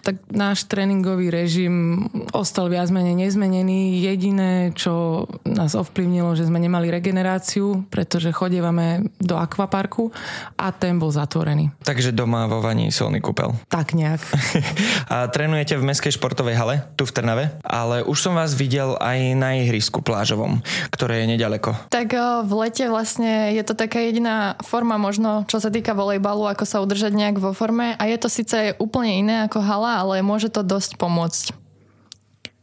Tak 0.00 0.20
náš 0.32 0.64
tréningový 0.66 1.28
režim 1.28 2.06
ostal 2.32 2.72
viac 2.72 2.88
menej 2.88 3.16
nezmenený. 3.16 4.00
Jediné, 4.00 4.72
čo 4.74 5.24
nás 5.44 5.76
ovplyvnilo, 5.76 6.32
že 6.36 6.48
sme 6.48 6.60
nemali 6.60 6.88
regeneráciu, 6.88 7.84
pretože 7.88 8.32
chodievame 8.32 9.12
do 9.20 9.36
akvaparku 9.36 10.12
a 10.56 10.72
ten 10.72 10.96
bol 10.96 11.12
zatvorený. 11.12 11.72
Takže 11.84 12.16
doma 12.16 12.48
vo 12.48 12.64
vani 12.64 12.88
solný 12.88 13.20
kúpel. 13.20 13.52
Tak 13.68 13.92
nejak. 13.92 14.20
a 15.14 15.28
trénujete 15.28 15.76
v 15.76 15.86
Mestskej 15.86 16.16
športovej 16.16 16.56
hale, 16.56 16.74
tu 16.96 17.04
v 17.04 17.14
Trnave, 17.14 17.44
ale 17.64 18.02
už 18.04 18.18
som 18.18 18.34
vás 18.36 18.56
videl 18.56 18.96
aj 18.98 19.18
na 19.36 19.60
ihrisku 19.60 20.00
plážovom, 20.00 20.60
ktoré 20.92 21.24
je 21.24 21.36
nedaleko. 21.36 21.76
Tak 21.92 22.12
v 22.46 22.52
lete 22.56 22.88
vlastne 22.88 23.52
je 23.52 23.62
to 23.66 23.76
taká 23.76 24.00
jediná 24.00 24.56
forma 24.64 24.96
možno, 24.96 25.44
čo 25.46 25.60
sa 25.60 25.68
týka 25.68 25.92
volejbalu, 25.92 26.48
ako 26.48 26.64
sa 26.64 26.82
udržať 26.82 27.12
nejak 27.12 27.36
vo 27.42 27.52
forme 27.52 27.94
a 27.96 28.02
je 28.08 28.16
to 28.16 28.28
síce 28.30 28.76
úplne 28.80 29.12
iné 29.20 29.36
ako 29.46 29.58
hala, 29.60 29.89
veľa, 29.90 30.06
ale 30.06 30.14
môže 30.22 30.46
to 30.54 30.62
dosť 30.62 30.94
pomôcť. 30.94 31.44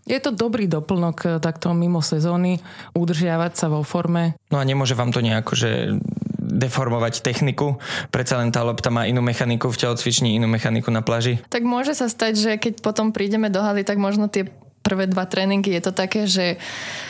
Je 0.08 0.24
to 0.24 0.32
dobrý 0.32 0.72
doplnok 0.72 1.18
eh, 1.28 1.32
takto 1.44 1.76
mimo 1.76 2.00
sezóny, 2.00 2.64
udržiavať 2.96 3.60
sa 3.60 3.68
vo 3.68 3.84
forme. 3.84 4.40
No 4.48 4.56
a 4.56 4.64
nemôže 4.64 4.96
vám 4.96 5.12
to 5.12 5.20
nejako, 5.20 5.52
že 5.60 6.00
deformovať 6.48 7.28
techniku. 7.28 7.76
Predsa 8.08 8.40
len 8.40 8.56
tá 8.56 8.64
lopta 8.64 8.88
má 8.88 9.04
inú 9.04 9.20
mechaniku 9.20 9.68
v 9.68 9.84
telocvični, 9.84 10.40
inú 10.40 10.48
mechaniku 10.48 10.88
na 10.96 11.04
pláži. 11.04 11.44
Tak 11.52 11.68
môže 11.68 11.92
sa 11.92 12.08
stať, 12.08 12.40
že 12.40 12.52
keď 12.56 12.80
potom 12.80 13.12
prídeme 13.12 13.52
do 13.52 13.60
haly, 13.60 13.84
tak 13.84 14.00
možno 14.00 14.32
tie 14.32 14.48
prvé 14.88 15.12
dva 15.12 15.28
tréningy 15.28 15.76
je 15.76 15.84
to 15.84 15.92
také, 15.92 16.24
že 16.24 16.56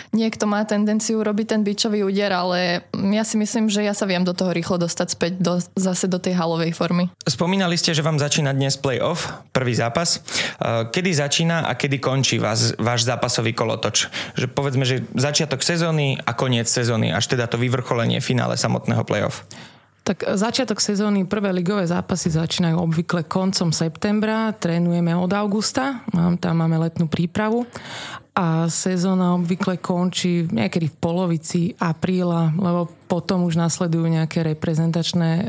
niekto 0.09 0.49
má 0.49 0.65
tendenciu 0.65 1.21
robiť 1.21 1.45
ten 1.53 1.61
bičový 1.61 2.01
úder, 2.01 2.33
ale 2.33 2.81
ja 3.13 3.21
si 3.21 3.37
myslím, 3.37 3.69
že 3.69 3.85
ja 3.85 3.93
sa 3.93 4.09
viem 4.09 4.25
do 4.25 4.33
toho 4.33 4.49
rýchlo 4.49 4.81
dostať 4.81 5.07
späť 5.13 5.33
do, 5.37 5.61
zase 5.77 6.09
do 6.09 6.17
tej 6.17 6.33
halovej 6.33 6.73
formy. 6.73 7.13
Spomínali 7.21 7.77
ste, 7.77 7.93
že 7.93 8.01
vám 8.01 8.17
začína 8.17 8.49
dnes 8.57 8.81
playoff, 8.81 9.29
prvý 9.53 9.77
zápas. 9.77 10.25
Kedy 10.89 11.11
začína 11.13 11.69
a 11.69 11.77
kedy 11.77 12.01
končí 12.01 12.41
vás, 12.41 12.73
váš 12.81 13.05
zápasový 13.05 13.53
kolotoč? 13.53 14.09
Že 14.33 14.47
povedzme, 14.49 14.87
že 14.87 15.05
začiatok 15.13 15.61
sezóny 15.61 16.17
a 16.17 16.33
koniec 16.33 16.65
sezóny, 16.65 17.13
až 17.13 17.29
teda 17.29 17.45
to 17.45 17.61
vyvrcholenie 17.61 18.17
finále 18.17 18.57
samotného 18.57 19.05
playoff. 19.05 19.45
Tak 20.07 20.39
začiatok 20.39 20.79
sezóny, 20.79 21.27
prvé 21.27 21.51
ligové 21.51 21.83
zápasy 21.83 22.31
začínajú 22.31 22.79
obvykle 22.79 23.27
koncom 23.27 23.75
septembra, 23.75 24.55
trénujeme 24.55 25.11
od 25.11 25.27
augusta, 25.35 25.99
tam 26.39 26.55
máme 26.63 26.79
letnú 26.79 27.11
prípravu 27.11 27.67
a 28.31 28.71
sezóna 28.71 29.35
obvykle 29.35 29.75
končí 29.83 30.47
niekedy 30.47 30.87
v 30.87 30.95
polovici 30.95 31.61
apríla, 31.75 32.55
lebo 32.55 32.87
potom 33.11 33.43
už 33.43 33.59
nasledujú 33.59 34.07
nejaké 34.07 34.47
reprezentačné 34.47 35.29
e, 35.43 35.47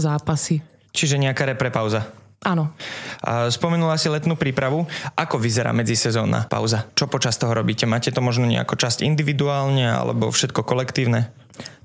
zápasy. 0.00 0.64
Čiže 0.96 1.20
nejaká 1.20 1.44
reprepauza. 1.44 2.08
Áno. 2.40 2.72
A 3.20 3.52
spomenula 3.52 4.00
si 4.00 4.08
letnú 4.08 4.32
prípravu. 4.32 4.88
Ako 5.12 5.36
vyzerá 5.36 5.76
medzisezónna 5.76 6.48
pauza? 6.48 6.88
Čo 6.96 7.04
počas 7.04 7.36
toho 7.36 7.52
robíte? 7.52 7.84
Máte 7.84 8.08
to 8.14 8.24
možno 8.24 8.48
nejako 8.48 8.80
časť 8.80 9.04
individuálne 9.04 9.92
alebo 9.92 10.32
všetko 10.32 10.64
kolektívne? 10.64 11.43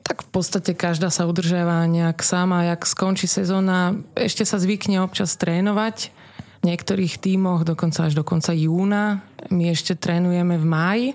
Tak 0.09 0.25
v 0.25 0.29
podstate 0.33 0.73
každá 0.73 1.13
sa 1.13 1.29
udržiava 1.29 1.85
nejak 1.85 2.25
sama, 2.25 2.65
jak 2.65 2.81
skončí 2.81 3.29
sezóna. 3.29 3.93
Ešte 4.17 4.41
sa 4.41 4.57
zvykne 4.57 5.05
občas 5.05 5.37
trénovať. 5.37 6.09
V 6.59 6.63
niektorých 6.65 7.21
tímoch 7.21 7.61
dokonca 7.61 8.09
až 8.09 8.17
do 8.17 8.25
konca 8.25 8.49
júna. 8.49 9.21
My 9.53 9.69
ešte 9.69 9.93
trénujeme 9.93 10.57
v 10.57 10.65
máji. 10.65 11.07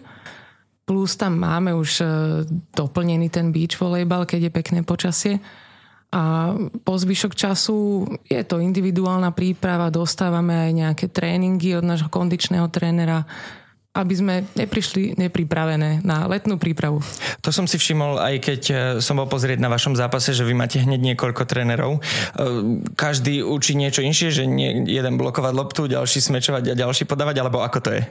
Plus 0.86 1.18
tam 1.18 1.42
máme 1.42 1.74
už 1.74 1.90
e, 2.00 2.06
doplnený 2.70 3.34
ten 3.34 3.50
beach 3.50 3.74
volejbal, 3.74 4.30
keď 4.30 4.46
je 4.46 4.56
pekné 4.62 4.80
počasie. 4.86 5.42
A 6.14 6.54
po 6.86 6.94
zvyšok 6.94 7.34
času 7.34 8.06
je 8.30 8.38
to 8.46 8.62
individuálna 8.62 9.34
príprava, 9.34 9.90
dostávame 9.90 10.70
aj 10.70 10.70
nejaké 10.70 11.06
tréningy 11.10 11.74
od 11.74 11.82
nášho 11.82 12.06
kondičného 12.06 12.70
trénera, 12.70 13.26
aby 13.94 14.14
sme 14.18 14.34
neprišli 14.58 15.14
nepripravené 15.14 16.02
na 16.02 16.26
letnú 16.26 16.58
prípravu. 16.58 16.98
To 17.46 17.54
som 17.54 17.70
si 17.70 17.78
všimol, 17.78 18.18
aj 18.18 18.34
keď 18.42 18.60
e, 18.66 18.74
som 18.98 19.22
bol 19.22 19.30
pozrieť 19.30 19.62
na 19.62 19.70
vašom 19.70 19.94
zápase, 19.94 20.34
že 20.34 20.42
vy 20.42 20.50
máte 20.50 20.82
hneď 20.82 21.14
niekoľko 21.14 21.46
trénerov. 21.46 21.92
E, 21.96 22.00
každý 22.98 23.46
učí 23.46 23.78
niečo 23.78 24.02
inšie, 24.02 24.34
že 24.34 24.50
nie, 24.50 24.82
jeden 24.90 25.14
blokovať 25.14 25.52
loptu, 25.54 25.86
ďalší 25.86 26.18
smečovať 26.26 26.74
a 26.74 26.78
ďalší 26.78 27.06
podávať, 27.06 27.38
alebo 27.38 27.62
ako 27.62 27.78
to 27.86 27.90
je? 27.94 28.02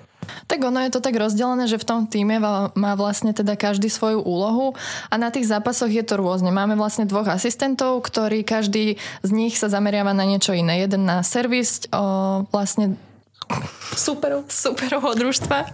Tak 0.47 0.63
ono 0.63 0.79
je 0.87 0.91
to 0.95 1.03
tak 1.03 1.19
rozdelené, 1.19 1.67
že 1.67 1.75
v 1.75 1.83
tom 1.83 2.07
týme 2.07 2.39
má 2.73 2.93
vlastne 2.95 3.35
teda 3.35 3.59
každý 3.59 3.91
svoju 3.91 4.23
úlohu 4.23 4.71
a 5.11 5.19
na 5.19 5.27
tých 5.35 5.51
zápasoch 5.51 5.91
je 5.91 5.99
to 5.99 6.15
rôzne. 6.15 6.47
Máme 6.47 6.79
vlastne 6.79 7.03
dvoch 7.03 7.27
asistentov, 7.27 8.07
ktorí 8.07 8.47
každý 8.47 8.95
z 9.19 9.29
nich 9.35 9.59
sa 9.59 9.67
zameriava 9.67 10.15
na 10.15 10.23
niečo 10.23 10.55
iné. 10.55 10.79
Jeden 10.79 11.03
na 11.03 11.27
servis, 11.27 11.83
o, 11.91 12.47
vlastne 12.55 12.95
superov, 13.93 14.49
superovho 14.49 15.13
družstva 15.13 15.69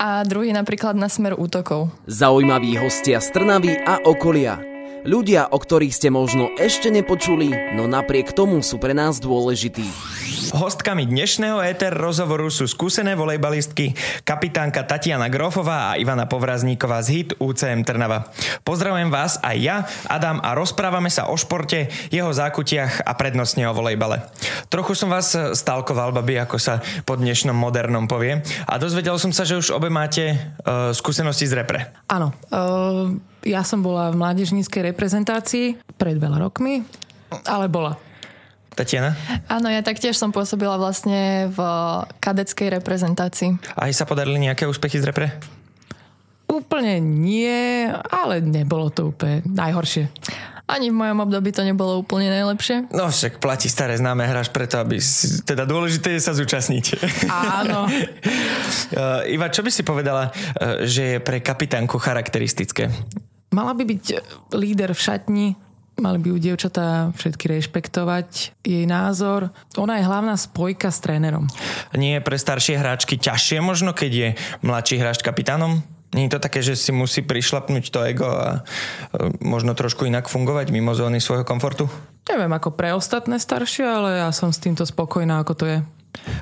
a 0.00 0.24
druhý 0.24 0.50
napríklad 0.54 0.96
na 0.96 1.12
smer 1.12 1.36
útokov. 1.36 1.92
Zaujímaví 2.08 2.76
hostia 2.80 3.20
z 3.20 3.28
Trnavy 3.34 3.76
a 3.80 4.00
okolia. 4.04 4.60
Ľudia, 5.00 5.48
o 5.48 5.56
ktorých 5.56 5.96
ste 5.96 6.12
možno 6.12 6.52
ešte 6.60 6.92
nepočuli, 6.92 7.72
no 7.72 7.88
napriek 7.88 8.36
tomu 8.36 8.60
sú 8.60 8.76
pre 8.76 8.92
nás 8.92 9.16
dôležití. 9.16 9.88
Hostkami 10.50 11.06
dnešného 11.06 11.62
éter 11.62 11.94
rozhovoru 11.94 12.50
sú 12.50 12.66
skúsené 12.66 13.14
volejbalistky, 13.14 13.94
kapitánka 14.26 14.82
Tatiana 14.82 15.30
Grofová 15.30 15.94
a 15.94 15.98
Ivana 15.98 16.26
Povrazníková 16.26 16.98
z 17.06 17.08
HIT 17.14 17.30
UCM 17.38 17.86
Trnava. 17.86 18.34
Pozdravujem 18.66 19.14
vás 19.14 19.38
aj 19.46 19.56
ja, 19.62 19.76
Adam, 20.10 20.42
a 20.42 20.58
rozprávame 20.58 21.06
sa 21.06 21.30
o 21.30 21.38
športe, 21.38 21.86
jeho 22.10 22.34
zákutiach 22.34 23.06
a 23.06 23.14
prednostne 23.14 23.62
o 23.70 23.76
volejbale. 23.78 24.26
Trochu 24.66 24.98
som 24.98 25.06
vás 25.06 25.38
stalkoval, 25.38 26.10
babi, 26.10 26.42
ako 26.42 26.58
sa 26.58 26.82
po 27.06 27.14
dnešnom 27.14 27.54
modernom 27.54 28.10
povie, 28.10 28.42
a 28.66 28.74
dozvedel 28.74 29.22
som 29.22 29.30
sa, 29.30 29.46
že 29.46 29.54
už 29.54 29.70
obe 29.70 29.86
máte 29.86 30.34
uh, 30.34 30.90
skúsenosti 30.90 31.46
z 31.46 31.62
repre. 31.62 31.94
Áno, 32.10 32.34
uh, 32.50 33.06
ja 33.46 33.62
som 33.62 33.86
bola 33.86 34.10
v 34.10 34.18
mládežníckej 34.18 34.90
reprezentácii 34.90 35.78
pred 35.94 36.18
veľa 36.18 36.42
rokmi, 36.42 36.82
ale 37.46 37.70
bola. 37.70 38.09
Tatiana? 38.80 39.12
Áno, 39.44 39.68
ja 39.68 39.84
taktiež 39.84 40.16
som 40.16 40.32
pôsobila 40.32 40.80
vlastne 40.80 41.52
v 41.52 41.60
kadeckej 42.16 42.80
reprezentácii. 42.80 43.60
Aj 43.76 43.92
sa 43.92 44.08
podarili 44.08 44.40
nejaké 44.40 44.64
úspechy 44.64 44.96
z 44.96 45.04
repre? 45.04 45.36
Úplne 46.48 46.96
nie, 47.04 47.86
ale 47.92 48.40
nebolo 48.40 48.88
to 48.88 49.12
úplne 49.12 49.44
najhoršie. 49.44 50.08
Ani 50.64 50.88
v 50.88 50.96
mojom 50.96 51.28
období 51.28 51.50
to 51.52 51.66
nebolo 51.66 52.00
úplne 52.00 52.30
najlepšie. 52.30 52.94
No 52.94 53.10
však 53.10 53.42
platí 53.42 53.66
staré 53.66 53.98
známe, 53.98 54.22
hráš 54.24 54.48
preto, 54.54 54.78
aby 54.78 55.02
si, 55.02 55.42
teda 55.42 55.66
dôležité 55.66 56.14
je 56.14 56.22
sa 56.22 56.32
zúčastniť. 56.32 56.84
Áno. 57.28 57.84
uh, 57.84 59.26
Iva, 59.34 59.50
čo 59.50 59.66
by 59.66 59.70
si 59.74 59.82
povedala, 59.82 60.30
uh, 60.30 60.86
že 60.86 61.02
je 61.02 61.18
pre 61.18 61.42
kapitánku 61.42 61.98
charakteristické? 61.98 62.86
Mala 63.50 63.74
by 63.74 63.82
byť 63.82 64.04
líder 64.54 64.94
v 64.94 65.00
šatni, 65.02 65.46
Mali 66.00 66.16
by 66.16 66.32
ju 66.32 66.36
dievčatá 66.40 67.12
všetky 67.12 67.60
rešpektovať 67.60 68.56
jej 68.64 68.88
názor. 68.88 69.52
Ona 69.76 70.00
je 70.00 70.08
hlavná 70.08 70.32
spojka 70.40 70.88
s 70.88 71.04
trénerom. 71.04 71.44
Nie 71.92 72.18
je 72.18 72.24
pre 72.24 72.40
staršie 72.40 72.80
hráčky 72.80 73.20
ťažšie 73.20 73.60
možno, 73.60 73.92
keď 73.92 74.10
je 74.10 74.28
mladší 74.64 74.96
hráč 74.96 75.20
kapitánom? 75.20 75.84
Nie 76.10 76.26
je 76.26 76.34
to 76.34 76.40
také, 76.42 76.64
že 76.64 76.74
si 76.74 76.90
musí 76.90 77.22
prišlapnúť 77.22 77.84
to 77.92 78.02
ego 78.02 78.26
a 78.26 78.66
e, 79.14 79.30
možno 79.44 79.78
trošku 79.78 80.08
inak 80.10 80.26
fungovať 80.26 80.74
mimo 80.74 80.90
zóny 80.90 81.22
svojho 81.22 81.46
komfortu? 81.46 81.86
Neviem 82.26 82.50
ako 82.50 82.74
pre 82.74 82.96
ostatné 82.96 83.38
staršie, 83.38 83.86
ale 83.86 84.10
ja 84.24 84.34
som 84.34 84.50
s 84.50 84.58
týmto 84.58 84.82
spokojná, 84.82 85.38
ako 85.38 85.54
to 85.54 85.64
je. 85.70 85.78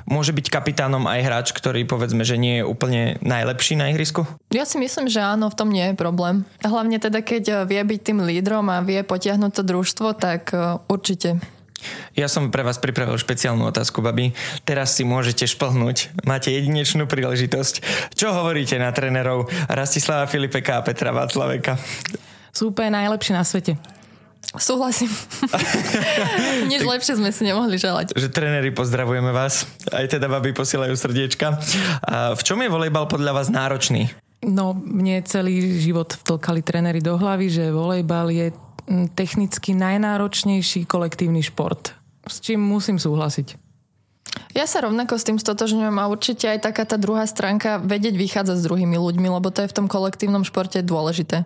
Môže 0.09 0.33
byť 0.33 0.49
kapitánom 0.49 1.05
aj 1.05 1.19
hráč, 1.21 1.47
ktorý 1.53 1.85
povedzme, 1.85 2.25
že 2.25 2.41
nie 2.41 2.61
je 2.61 2.67
úplne 2.67 3.21
najlepší 3.21 3.77
na 3.77 3.93
ihrisku? 3.93 4.25
Ja 4.49 4.65
si 4.65 4.81
myslím, 4.81 5.07
že 5.07 5.21
áno, 5.21 5.47
v 5.49 5.57
tom 5.57 5.69
nie 5.69 5.93
je 5.93 5.95
problém. 5.95 6.43
Hlavne 6.65 6.97
teda, 6.97 7.21
keď 7.21 7.69
vie 7.69 7.79
byť 7.79 7.99
tým 8.01 8.19
lídrom 8.25 8.67
a 8.73 8.81
vie 8.81 9.05
potiahnuť 9.05 9.51
to 9.53 9.63
družstvo, 9.63 10.17
tak 10.17 10.51
e, 10.51 10.81
určite. 10.89 11.37
Ja 12.17 12.27
som 12.27 12.51
pre 12.51 12.65
vás 12.65 12.75
pripravil 12.81 13.15
špeciálnu 13.15 13.63
otázku, 13.71 14.03
babi. 14.03 14.35
Teraz 14.67 14.99
si 14.99 15.07
môžete 15.07 15.47
šplhnúť. 15.47 16.11
Máte 16.27 16.51
jedinečnú 16.51 17.07
príležitosť. 17.07 17.73
Čo 18.11 18.35
hovoríte 18.35 18.75
na 18.75 18.91
trénerov 18.91 19.47
Rastislava 19.71 20.27
Filipeka 20.27 20.83
a 20.83 20.85
Petra 20.85 21.15
Václaveka? 21.15 21.79
Sú 22.51 22.75
úplne 22.75 22.99
najlepšie 22.99 23.33
na 23.37 23.47
svete. 23.47 23.79
Súhlasím. 24.57 25.13
Nič 26.73 26.81
tak, 26.81 26.89
lepšie 26.89 27.21
sme 27.21 27.29
si 27.29 27.45
nemohli 27.45 27.77
želať. 27.77 28.17
Že 28.17 28.33
tréneri, 28.33 28.73
pozdravujeme 28.73 29.29
vás. 29.29 29.69
Aj 29.93 30.09
teda 30.09 30.25
baby 30.25 30.57
posielajú 30.57 30.97
srdiečka. 30.97 31.61
A 32.01 32.33
v 32.33 32.41
čom 32.41 32.57
je 32.57 32.69
volejbal 32.73 33.05
podľa 33.05 33.37
vás 33.37 33.53
náročný? 33.53 34.09
No, 34.41 34.73
mne 34.73 35.21
celý 35.21 35.77
život 35.77 36.17
vtlkali 36.25 36.65
tréneri 36.65 36.97
do 36.97 37.13
hlavy, 37.13 37.51
že 37.51 37.69
volejbal 37.69 38.33
je 38.33 38.47
technicky 39.13 39.77
najnáročnejší 39.77 40.89
kolektívny 40.89 41.45
šport. 41.45 41.93
S 42.25 42.41
čím 42.41 42.65
musím 42.65 42.97
súhlasiť. 42.97 43.68
Ja 44.57 44.65
sa 44.65 44.81
rovnako 44.81 45.15
s 45.15 45.27
tým 45.29 45.37
stotožňujem 45.37 45.95
a 46.01 46.09
určite 46.09 46.49
aj 46.49 46.65
taká 46.65 46.83
tá 46.83 46.97
druhá 46.97 47.23
stránka 47.29 47.77
vedieť 47.77 48.17
vychádzať 48.17 48.57
s 48.57 48.65
druhými 48.65 48.97
ľuďmi, 48.97 49.29
lebo 49.29 49.53
to 49.53 49.61
je 49.61 49.71
v 49.71 49.77
tom 49.77 49.87
kolektívnom 49.87 50.41
športe 50.41 50.81
dôležité. 50.81 51.45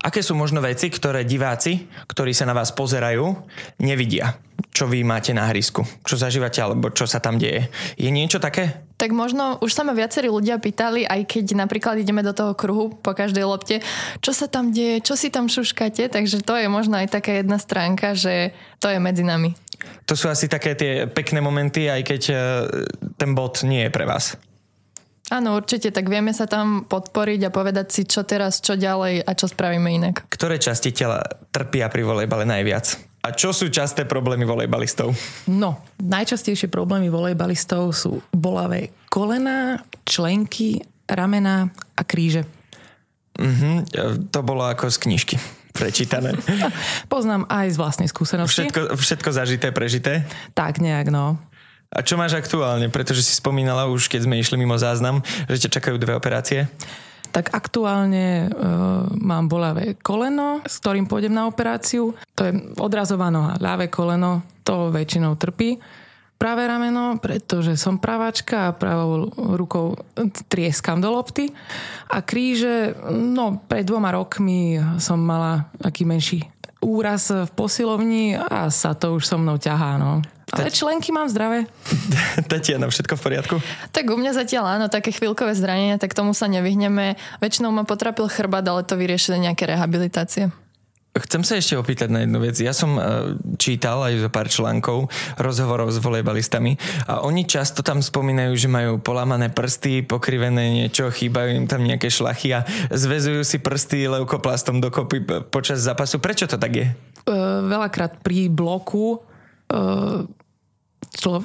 Aké 0.00 0.22
sú 0.22 0.38
možno 0.38 0.62
veci, 0.62 0.86
ktoré 0.86 1.26
diváci, 1.26 1.90
ktorí 2.06 2.30
sa 2.30 2.46
na 2.46 2.54
vás 2.54 2.70
pozerajú, 2.70 3.34
nevidia? 3.82 4.38
Čo 4.70 4.86
vy 4.86 5.02
máte 5.02 5.34
na 5.34 5.50
hrisku? 5.50 5.82
Čo 6.06 6.14
zažívate 6.14 6.62
alebo 6.62 6.94
čo 6.94 7.10
sa 7.10 7.18
tam 7.18 7.38
deje? 7.38 7.70
Je 7.98 8.10
niečo 8.10 8.38
také? 8.38 8.86
Tak 8.98 9.10
možno 9.10 9.58
už 9.58 9.74
sa 9.74 9.82
ma 9.82 9.90
viacerí 9.90 10.30
ľudia 10.30 10.62
pýtali, 10.62 11.06
aj 11.06 11.26
keď 11.26 11.58
napríklad 11.58 11.98
ideme 11.98 12.22
do 12.22 12.30
toho 12.30 12.54
kruhu 12.54 12.94
po 12.94 13.12
každej 13.18 13.42
lopte, 13.42 13.82
čo 14.22 14.30
sa 14.30 14.46
tam 14.46 14.70
deje, 14.70 15.02
čo 15.02 15.18
si 15.18 15.34
tam 15.34 15.50
šuškate, 15.50 16.06
takže 16.06 16.42
to 16.46 16.54
je 16.54 16.70
možno 16.70 17.02
aj 17.02 17.10
taká 17.10 17.42
jedna 17.42 17.58
stránka, 17.58 18.14
že 18.14 18.54
to 18.78 18.86
je 18.86 19.02
medzi 19.02 19.26
nami. 19.26 19.58
To 20.04 20.14
sú 20.14 20.28
asi 20.28 20.50
také 20.50 20.76
tie 20.76 20.92
pekné 21.08 21.40
momenty, 21.40 21.88
aj 21.88 22.02
keď 22.04 22.22
e, 22.30 22.36
ten 23.16 23.32
bod 23.32 23.64
nie 23.64 23.88
je 23.88 23.90
pre 23.90 24.04
vás. 24.04 24.36
Áno, 25.32 25.56
určite, 25.56 25.88
tak 25.88 26.12
vieme 26.12 26.36
sa 26.36 26.44
tam 26.44 26.84
podporiť 26.84 27.48
a 27.48 27.54
povedať 27.54 27.86
si, 27.88 28.02
čo 28.04 28.28
teraz, 28.28 28.60
čo 28.60 28.76
ďalej 28.76 29.24
a 29.24 29.30
čo 29.32 29.48
spravíme 29.48 29.88
inak. 29.88 30.28
Ktoré 30.28 30.60
časti 30.60 30.92
tela 30.92 31.24
trpia 31.48 31.88
pri 31.88 32.04
volejbale 32.04 32.44
najviac? 32.44 33.00
A 33.24 33.32
čo 33.32 33.56
sú 33.56 33.72
časté 33.72 34.04
problémy 34.04 34.44
volejbalistov? 34.44 35.16
No, 35.48 35.80
najčastejšie 35.96 36.68
problémy 36.68 37.08
volejbalistov 37.08 37.96
sú 37.96 38.20
bolavé 38.36 38.92
kolena, 39.08 39.80
členky, 40.04 40.84
ramena 41.08 41.72
a 41.96 42.04
kríže. 42.04 42.44
Mhm, 43.40 43.88
to 44.28 44.40
bolo 44.44 44.68
ako 44.68 44.92
z 44.92 44.98
knižky 45.08 45.36
prečítané. 45.74 46.38
Poznám 47.12 47.50
aj 47.50 47.74
z 47.74 47.76
vlastnej 47.76 48.08
skúsenosti. 48.08 48.70
Všetko, 48.70 48.94
všetko 48.94 49.30
zažité, 49.34 49.74
prežité? 49.74 50.22
Tak 50.54 50.78
nejak, 50.78 51.10
no. 51.10 51.36
A 51.90 52.02
čo 52.02 52.14
máš 52.14 52.38
aktuálne? 52.38 52.86
Pretože 52.90 53.26
si 53.26 53.34
spomínala 53.34 53.90
už, 53.90 54.06
keď 54.06 54.26
sme 54.26 54.38
išli 54.38 54.54
mimo 54.58 54.78
záznam, 54.78 55.22
že 55.50 55.66
ťa 55.66 55.70
čakajú 55.78 55.96
dve 55.98 56.14
operácie. 56.14 56.70
Tak 57.34 57.50
aktuálne 57.50 58.46
uh, 58.46 59.10
mám 59.18 59.50
bolavé 59.50 59.98
koleno, 59.98 60.62
s 60.62 60.78
ktorým 60.78 61.10
pôjdem 61.10 61.34
na 61.34 61.50
operáciu. 61.50 62.14
To 62.38 62.42
je 62.46 62.52
odrazová 62.78 63.30
noha, 63.34 63.58
ľavé 63.58 63.90
koleno, 63.90 64.46
to 64.62 64.94
väčšinou 64.94 65.34
trpí 65.34 65.78
pravé 66.44 66.68
rameno, 66.68 67.16
pretože 67.16 67.80
som 67.80 67.96
praváčka 67.96 68.68
a 68.68 68.76
pravou 68.76 69.32
rukou 69.56 69.96
trieskam 70.52 71.00
do 71.00 71.08
lopty. 71.08 71.48
A 72.12 72.20
kríže, 72.20 72.92
no 73.08 73.64
pred 73.64 73.88
dvoma 73.88 74.12
rokmi 74.12 74.76
som 75.00 75.16
mala 75.16 75.72
taký 75.80 76.04
menší 76.04 76.44
úraz 76.84 77.32
v 77.32 77.48
posilovni 77.56 78.36
a 78.36 78.68
sa 78.68 78.92
to 78.92 79.16
už 79.16 79.24
so 79.24 79.40
mnou 79.40 79.56
ťahá, 79.56 79.96
no. 79.96 80.20
Ale 80.52 80.68
členky 80.68 81.08
mám 81.16 81.32
zdravé. 81.32 81.64
Tatiana, 82.52 82.92
všetko 82.92 83.16
v 83.16 83.22
poriadku? 83.24 83.56
Tak 83.88 84.04
u 84.04 84.20
mňa 84.20 84.36
zatiaľ 84.36 84.76
áno, 84.76 84.92
také 84.92 85.16
chvíľkové 85.16 85.56
zranenia, 85.56 85.96
tak 85.96 86.12
tomu 86.12 86.36
sa 86.36 86.44
nevyhneme. 86.44 87.16
Väčšinou 87.40 87.72
ma 87.72 87.88
potrapil 87.88 88.28
chrbát, 88.28 88.68
ale 88.68 88.84
to 88.84 89.00
vyriešili 89.00 89.40
nejaké 89.40 89.64
rehabilitácie. 89.64 90.52
Chcem 91.14 91.46
sa 91.46 91.54
ešte 91.54 91.78
opýtať 91.78 92.10
na 92.10 92.26
jednu 92.26 92.42
vec. 92.42 92.58
Ja 92.58 92.74
som 92.74 92.98
uh, 92.98 93.38
čítal 93.54 94.02
aj 94.02 94.26
zo 94.26 94.30
pár 94.34 94.50
článkov, 94.50 95.06
rozhovorov 95.38 95.94
s 95.94 96.02
volejbalistami 96.02 96.74
a 97.06 97.22
oni 97.22 97.46
často 97.46 97.86
tam 97.86 98.02
spomínajú, 98.02 98.58
že 98.58 98.66
majú 98.66 98.98
polamané 98.98 99.46
prsty, 99.46 100.02
pokrivené 100.02 100.74
niečo, 100.74 101.14
chýbajú 101.14 101.54
im 101.54 101.66
tam 101.70 101.86
nejaké 101.86 102.10
šlachy 102.10 102.58
a 102.58 102.66
zvezujú 102.90 103.46
si 103.46 103.62
prsty 103.62 104.10
leukoplastom 104.10 104.82
dokopy 104.82 105.22
počas 105.54 105.86
zápasu. 105.86 106.18
Prečo 106.18 106.50
to 106.50 106.58
tak 106.58 106.74
je? 106.74 106.86
Uh, 107.30 107.62
veľakrát 107.62 108.18
pri 108.18 108.50
bloku 108.50 109.22
uh, 109.22 110.26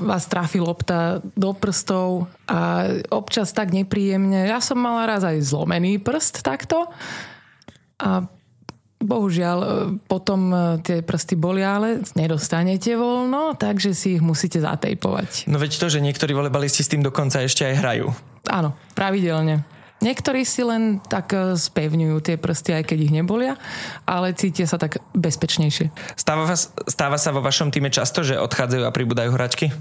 vás 0.01 0.25
trafi 0.25 0.57
lopta 0.57 1.21
do 1.37 1.53
prstov 1.53 2.25
a 2.49 2.89
občas 3.13 3.53
tak 3.53 3.69
nepríjemne. 3.69 4.49
Ja 4.49 4.65
som 4.65 4.81
mala 4.81 5.05
raz 5.05 5.21
aj 5.21 5.45
zlomený 5.45 6.01
prst 6.01 6.41
takto 6.41 6.89
a 8.01 8.25
Bohužiaľ, 8.99 9.57
e, 9.63 9.69
potom 10.11 10.51
e, 10.51 10.57
tie 10.83 10.99
prsty 10.99 11.39
bolia, 11.39 11.79
ale 11.79 12.03
nedostanete 12.19 12.99
voľno, 12.99 13.55
takže 13.55 13.95
si 13.95 14.19
ich 14.19 14.23
musíte 14.23 14.59
zatejpovať. 14.59 15.47
No 15.47 15.55
veď 15.55 15.79
to, 15.79 15.87
že 15.87 16.03
niektorí 16.03 16.35
volebalisti 16.35 16.83
s 16.83 16.91
tým 16.91 16.99
dokonca 16.99 17.39
ešte 17.39 17.63
aj 17.63 17.79
hrajú. 17.79 18.11
Áno, 18.51 18.75
pravidelne. 18.99 19.63
Niektorí 19.99 20.47
si 20.47 20.63
len 20.63 20.99
tak 20.99 21.31
e, 21.31 21.55
spevňujú 21.55 22.17
tie 22.23 22.35
prsty, 22.35 22.75
aj 22.75 22.83
keď 22.91 22.97
ich 23.07 23.15
nebolia, 23.15 23.55
ale 24.03 24.35
cítia 24.35 24.67
sa 24.67 24.75
tak 24.75 24.99
bezpečnejšie. 25.15 25.95
Stáva, 26.19 26.55
stáva 26.87 27.15
sa 27.15 27.31
vo 27.31 27.39
vašom 27.39 27.71
týme 27.71 27.87
často, 27.91 28.23
že 28.23 28.35
odchádzajú 28.35 28.83
a 28.83 28.95
pribúdajú 28.95 29.31
hračky? 29.31 29.71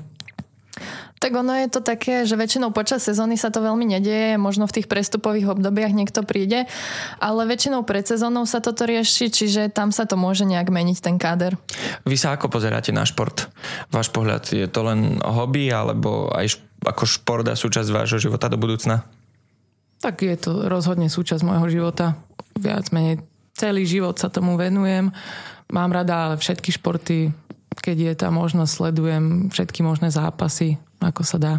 Tak 1.19 1.35
ono 1.35 1.51
je 1.59 1.69
to 1.71 1.83
také, 1.83 2.23
že 2.23 2.39
väčšinou 2.39 2.71
počas 2.71 3.03
sezóny 3.03 3.35
sa 3.35 3.51
to 3.51 3.59
veľmi 3.59 3.83
nedieje, 3.85 4.39
možno 4.39 4.71
v 4.71 4.81
tých 4.81 4.87
prestupových 4.87 5.51
obdobiach 5.51 5.91
niekto 5.91 6.23
príde, 6.23 6.71
ale 7.19 7.43
väčšinou 7.47 7.83
pred 7.83 8.07
sezónou 8.07 8.47
sa 8.47 8.63
toto 8.63 8.87
rieši, 8.87 9.31
čiže 9.31 9.75
tam 9.75 9.91
sa 9.91 10.07
to 10.07 10.15
môže 10.15 10.47
nejak 10.47 10.71
meniť 10.71 10.99
ten 11.03 11.19
káder. 11.19 11.59
Vy 12.07 12.15
sa 12.15 12.39
ako 12.39 12.51
pozeráte 12.51 12.95
na 12.95 13.03
šport? 13.03 13.51
Váš 13.91 14.15
pohľad, 14.15 14.55
je 14.55 14.67
to 14.71 14.87
len 14.87 15.19
hobby 15.23 15.75
alebo 15.75 16.31
aj 16.31 16.63
ako 16.87 17.05
šport 17.05 17.47
a 17.51 17.59
súčasť 17.59 17.91
vášho 17.91 18.23
života 18.23 18.47
do 18.47 18.55
budúcna? 18.55 19.03
Tak 19.99 20.23
je 20.23 20.39
to 20.39 20.71
rozhodne 20.71 21.11
súčasť 21.11 21.43
môjho 21.43 21.67
života. 21.67 22.15
Viac 22.55 22.95
menej 22.95 23.19
celý 23.59 23.83
život 23.83 24.15
sa 24.15 24.31
tomu 24.31 24.55
venujem. 24.55 25.11
Mám 25.75 25.91
rada 25.91 26.31
ale 26.31 26.35
všetky 26.39 26.71
športy, 26.71 27.35
keď 27.83 27.97
je 27.99 28.15
tá 28.15 28.29
možnosť, 28.31 28.71
sledujem 28.71 29.25
všetky 29.51 29.83
možné 29.83 30.15
zápasy, 30.15 30.79
ako 31.03 31.23
sa 31.23 31.39
dá. 31.39 31.55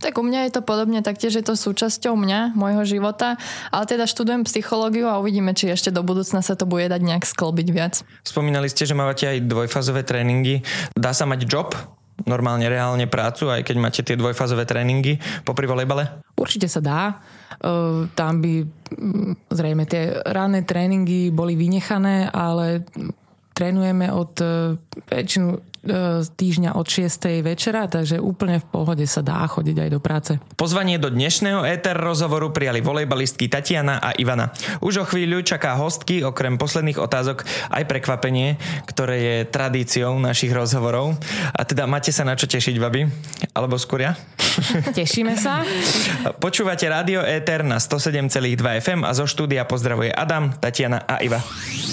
Tak 0.00 0.16
u 0.16 0.24
mňa 0.24 0.48
je 0.48 0.52
to 0.56 0.62
podobne, 0.64 1.04
taktiež 1.04 1.36
je 1.36 1.44
to 1.44 1.52
súčasťou 1.52 2.16
mňa, 2.16 2.56
môjho 2.56 2.88
života, 2.88 3.36
ale 3.68 3.84
teda 3.84 4.08
študujem 4.08 4.48
psychológiu 4.48 5.04
a 5.12 5.20
uvidíme, 5.20 5.52
či 5.52 5.68
ešte 5.68 5.92
do 5.92 6.00
budúcna 6.00 6.40
sa 6.40 6.56
to 6.56 6.64
bude 6.64 6.88
dať 6.88 7.00
nejak 7.04 7.28
sklbiť 7.28 7.68
viac. 7.68 7.94
Spomínali 8.24 8.72
ste, 8.72 8.88
že 8.88 8.96
máte 8.96 9.28
aj 9.28 9.44
dvojfázové 9.44 10.08
tréningy. 10.08 10.64
Dá 10.96 11.12
sa 11.12 11.28
mať 11.28 11.44
job? 11.44 11.76
Normálne, 12.24 12.68
reálne 12.68 13.08
prácu, 13.08 13.48
aj 13.48 13.64
keď 13.64 13.76
máte 13.80 14.00
tie 14.04 14.16
dvojfázové 14.16 14.64
tréningy 14.68 15.20
popri 15.44 15.64
volejbale? 15.68 16.20
Určite 16.36 16.68
sa 16.68 16.80
dá. 16.80 17.00
Uh, 17.60 18.08
tam 18.16 18.40
by 18.40 18.64
zrejme 19.52 19.84
tie 19.84 20.16
ranné 20.24 20.64
tréningy 20.64 21.28
boli 21.28 21.56
vynechané, 21.56 22.28
ale 22.32 22.84
trénujeme 23.52 24.08
od 24.12 24.32
uh, 24.40 24.76
väčšinu 25.08 25.69
E, 25.69 25.69
týždňa 26.36 26.76
od 26.76 26.84
6. 26.84 27.40
večera, 27.40 27.88
takže 27.88 28.20
úplne 28.20 28.60
v 28.60 28.66
pohode 28.68 29.04
sa 29.08 29.24
dá 29.24 29.40
chodiť 29.48 29.76
aj 29.88 29.90
do 29.90 30.00
práce. 30.00 30.32
Pozvanie 30.60 31.00
do 31.00 31.08
dnešného 31.08 31.64
éter 31.64 31.96
rozhovoru 31.96 32.52
prijali 32.52 32.84
volejbalistky 32.84 33.48
Tatiana 33.48 33.96
a 33.96 34.12
Ivana. 34.20 34.52
Už 34.84 35.00
o 35.00 35.08
chvíľu 35.08 35.40
čaká 35.40 35.80
hostky, 35.80 36.20
okrem 36.20 36.60
posledných 36.60 37.00
otázok, 37.00 37.48
aj 37.72 37.84
prekvapenie, 37.88 38.60
ktoré 38.84 39.16
je 39.20 39.36
tradíciou 39.48 40.20
našich 40.20 40.52
rozhovorov. 40.52 41.16
A 41.56 41.64
teda 41.64 41.88
máte 41.88 42.12
sa 42.12 42.28
na 42.28 42.36
čo 42.36 42.44
tešiť, 42.44 42.76
babi? 42.76 43.08
Alebo 43.56 43.80
skôr 43.80 44.04
ja? 44.04 44.12
Tešíme 44.98 45.32
sa. 45.38 45.64
Počúvate 46.36 46.84
Rádio 46.90 47.24
Éter 47.24 47.64
na 47.64 47.80
107,2 47.80 48.60
FM 48.84 49.00
a 49.06 49.16
zo 49.16 49.24
štúdia 49.24 49.64
pozdravuje 49.64 50.12
Adam, 50.12 50.52
Tatiana 50.52 51.08
a 51.08 51.24
Iva. 51.24 51.40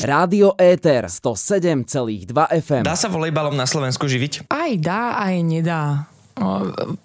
Rádio 0.03 0.58
Éter 0.60 1.08
107,2 1.08 2.36
FM. 2.36 2.84
Dá 2.84 2.98
sa 2.98 3.08
volejbalom 3.08 3.56
na 3.56 3.63
Slovensku 3.77 4.10
živiť? 4.10 4.50
Aj 4.50 4.72
dá, 4.81 5.22
aj 5.22 5.36
nedá. 5.46 6.10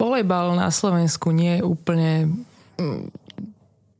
Volejbal 0.00 0.56
na 0.56 0.72
Slovensku 0.72 1.28
nie 1.32 1.60
je 1.60 1.62
úplne 1.68 2.32
mm, 2.80 3.12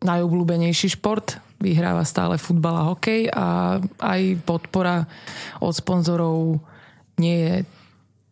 najobľúbenejší 0.01 0.97
šport. 0.97 1.37
Vyhráva 1.61 2.03
stále 2.03 2.41
futbal 2.41 2.75
a 2.75 2.89
hokej 2.91 3.31
a 3.31 3.79
aj 4.01 4.21
podpora 4.43 5.07
od 5.63 5.73
sponzorov 5.77 6.59
nie 7.21 7.37
je 7.39 7.55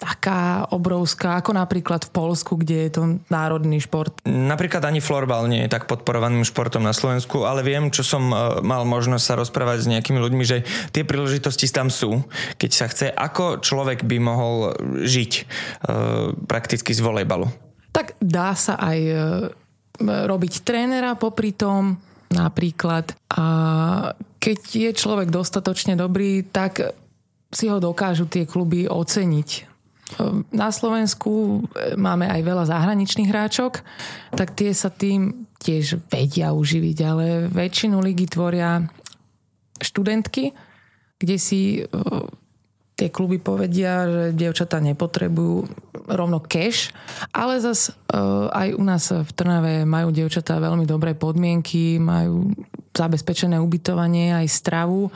taká 0.01 0.65
obrovská, 0.73 1.37
ako 1.37 1.53
napríklad 1.53 2.09
v 2.09 2.11
Polsku, 2.17 2.57
kde 2.57 2.89
je 2.89 2.91
to 2.97 3.03
národný 3.29 3.85
šport. 3.85 4.17
Napríklad 4.25 4.81
ani 4.89 5.05
florbal 5.05 5.45
nie 5.45 5.69
je 5.69 5.73
tak 5.77 5.85
podporovaným 5.85 6.49
športom 6.49 6.81
na 6.81 6.97
Slovensku, 6.97 7.45
ale 7.45 7.61
viem, 7.61 7.93
čo 7.93 8.01
som 8.01 8.33
e, 8.33 8.65
mal 8.65 8.89
možnosť 8.89 9.25
sa 9.29 9.37
rozprávať 9.37 9.85
s 9.85 9.91
nejakými 9.93 10.17
ľuďmi, 10.17 10.45
že 10.49 10.65
tie 10.97 11.05
príležitosti 11.05 11.69
tam 11.69 11.93
sú, 11.93 12.25
keď 12.57 12.71
sa 12.73 12.89
chce, 12.89 13.13
ako 13.13 13.61
človek 13.61 14.09
by 14.09 14.17
mohol 14.17 14.73
žiť 15.05 15.33
e, 15.37 15.43
prakticky 16.49 16.97
z 16.97 17.05
volejbalu. 17.05 17.53
Tak 17.93 18.17
dá 18.25 18.57
sa 18.57 18.81
aj 18.81 18.99
e, 19.05 19.15
robiť 20.01 20.65
trénera 20.65 21.13
popri 21.13 21.53
tom, 21.53 22.01
napríklad. 22.33 23.13
A 23.37 23.45
keď 24.41 24.59
je 24.65 24.91
človek 24.97 25.29
dostatočne 25.29 25.93
dobrý, 25.93 26.41
tak 26.41 26.97
si 27.53 27.69
ho 27.69 27.77
dokážu 27.77 28.25
tie 28.25 28.49
kluby 28.49 28.89
oceniť 28.89 29.70
na 30.51 30.69
Slovensku 30.75 31.63
e, 31.71 31.95
máme 31.95 32.27
aj 32.27 32.41
veľa 32.43 32.65
zahraničných 32.67 33.31
hráčok, 33.31 33.83
tak 34.35 34.59
tie 34.59 34.75
sa 34.75 34.91
tým 34.91 35.47
tiež 35.61 36.01
vedia 36.11 36.51
uživiť, 36.57 36.99
ale 37.05 37.27
väčšinu 37.47 38.01
ligy 38.01 38.27
tvoria 38.27 38.83
študentky, 39.79 40.53
kde 41.21 41.37
si 41.37 41.81
e, 41.81 41.87
tie 42.99 43.09
kluby 43.09 43.41
povedia, 43.41 44.05
že 44.09 44.25
dievčatá 44.37 44.83
nepotrebujú 44.83 45.69
rovno 46.11 46.43
cash, 46.43 46.91
ale 47.31 47.63
zas 47.63 47.89
e, 47.89 48.19
aj 48.51 48.69
u 48.77 48.83
nás 48.83 49.05
v 49.15 49.31
Trnave 49.31 49.87
majú 49.87 50.11
dievčatá 50.11 50.59
veľmi 50.59 50.85
dobré 50.85 51.15
podmienky, 51.15 52.03
majú 52.03 52.51
zabezpečené 52.91 53.57
ubytovanie, 53.63 54.35
aj 54.35 54.47
stravu 54.51 55.09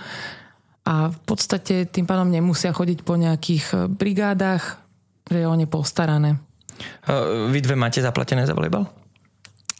a 0.87 1.09
v 1.11 1.19
podstate 1.25 1.89
tým 1.89 2.05
pádom 2.05 2.29
nemusia 2.29 2.71
chodiť 2.71 3.03
po 3.03 3.17
nejakých 3.17 3.89
brigádach, 3.89 4.84
je 5.31 5.47
o 5.49 5.55
ne 5.57 5.65
postarané. 5.65 6.37
Vy 7.49 7.59
dve 7.65 7.79
máte 7.79 8.03
zaplatené 8.03 8.45
za 8.45 8.53
volejbal? 8.53 8.85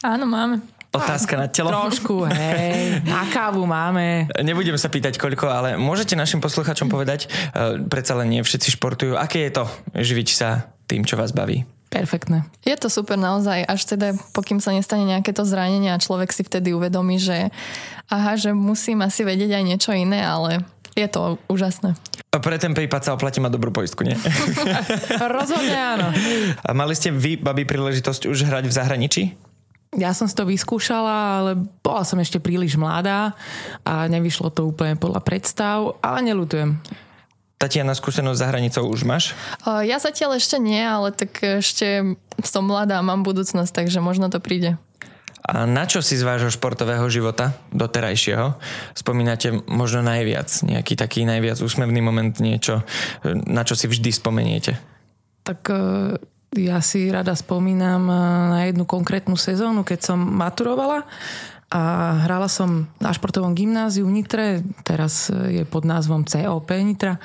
Áno, 0.01 0.25
máme. 0.25 0.63
Otázka 0.95 1.35
na 1.35 1.51
telo? 1.51 1.75
Trošku, 1.75 2.23
hej. 2.31 3.03
Na 3.03 3.27
kávu 3.27 3.67
máme. 3.67 4.31
Nebudem 4.39 4.79
sa 4.79 4.87
pýtať 4.87 5.19
koľko, 5.19 5.51
ale 5.51 5.69
môžete 5.75 6.15
našim 6.15 6.39
posluchačom 6.39 6.87
povedať, 6.87 7.27
predsa 7.91 8.15
len 8.15 8.31
nie 8.31 8.39
všetci 8.39 8.79
športujú, 8.79 9.19
aké 9.19 9.51
je 9.51 9.59
to 9.59 9.63
živiť 9.91 10.27
sa 10.31 10.71
tým, 10.87 11.03
čo 11.03 11.19
vás 11.19 11.35
baví? 11.35 11.67
Perfektné. 11.91 12.47
Je 12.63 12.75
to 12.79 12.87
super 12.87 13.19
naozaj, 13.19 13.67
až 13.67 13.81
teda 13.87 14.15
pokým 14.31 14.63
sa 14.63 14.71
nestane 14.71 15.03
nejaké 15.03 15.35
to 15.35 15.43
zranenie 15.43 15.91
a 15.91 15.99
človek 15.99 16.31
si 16.31 16.47
vtedy 16.47 16.71
uvedomí, 16.71 17.19
že 17.19 17.51
aha, 18.07 18.39
že 18.39 18.55
musím 18.55 19.03
asi 19.03 19.27
vedieť 19.27 19.51
aj 19.51 19.63
niečo 19.67 19.91
iné, 19.91 20.23
ale 20.23 20.63
je 20.95 21.07
to 21.11 21.37
úžasné. 21.51 21.93
A 22.31 22.39
pre 22.39 22.55
ten 22.59 22.71
prípad 22.71 23.03
sa 23.03 23.11
oplatí 23.15 23.43
mať 23.43 23.51
dobrú 23.51 23.71
poistku, 23.71 24.03
nie? 24.03 24.15
Rozhodne 25.39 25.75
áno. 25.75 26.07
A 26.63 26.71
mali 26.71 26.95
ste 26.95 27.11
vy, 27.11 27.35
babi, 27.39 27.67
príležitosť 27.67 28.27
už 28.27 28.47
hrať 28.47 28.65
v 28.67 28.73
zahraničí? 28.75 29.23
Ja 29.95 30.11
som 30.11 30.27
si 30.27 30.35
to 30.35 30.43
vyskúšala, 30.43 31.39
ale 31.39 31.51
bola 31.79 32.03
som 32.03 32.19
ešte 32.19 32.43
príliš 32.43 32.75
mladá 32.75 33.31
a 33.87 34.11
nevyšlo 34.11 34.51
to 34.51 34.67
úplne 34.67 34.99
podľa 34.99 35.23
predstav, 35.23 35.95
ale 36.03 36.19
nelutujem. 36.27 36.75
Tatiana, 37.55 37.95
skúsenosť 37.95 38.35
za 38.35 38.47
hranicou 38.51 38.83
už 38.91 39.07
máš? 39.07 39.31
Ja 39.63 39.95
zatiaľ 39.95 40.35
ešte 40.35 40.59
nie, 40.59 40.83
ale 40.83 41.15
tak 41.15 41.39
ešte 41.39 42.19
som 42.43 42.67
mladá, 42.67 42.99
mám 42.99 43.23
budúcnosť, 43.23 43.71
takže 43.71 44.03
možno 44.03 44.27
to 44.27 44.43
príde. 44.43 44.75
A 45.45 45.69
na 45.69 45.85
čo 45.85 46.01
si 46.01 46.17
z 46.17 46.25
vášho 46.25 46.49
športového 46.49 47.05
života 47.05 47.53
doterajšieho 47.69 48.57
spomínate 48.97 49.53
možno 49.69 50.01
najviac? 50.01 50.49
Nejaký 50.65 50.97
taký 50.97 51.21
najviac 51.21 51.61
úsmevný 51.61 52.01
moment, 52.01 52.33
niečo, 52.41 52.81
na 53.45 53.61
čo 53.61 53.77
si 53.77 53.85
vždy 53.85 54.09
spomeniete? 54.09 54.81
Tak 55.45 55.69
e, 55.69 55.77
ja 56.57 56.81
si 56.81 57.13
rada 57.13 57.37
spomínam 57.37 58.09
e, 58.09 58.15
na 58.57 58.59
jednu 58.65 58.89
konkrétnu 58.89 59.37
sezónu, 59.37 59.85
keď 59.85 60.13
som 60.13 60.17
maturovala 60.17 61.05
a 61.69 61.81
hrala 62.25 62.49
som 62.49 62.89
na 62.97 63.13
športovom 63.13 63.53
gymnáziu 63.53 64.09
v 64.09 64.21
Nitre, 64.21 64.65
teraz 64.81 65.29
je 65.29 65.61
pod 65.69 65.85
názvom 65.85 66.25
COP 66.25 66.73
Nitra 66.73 67.21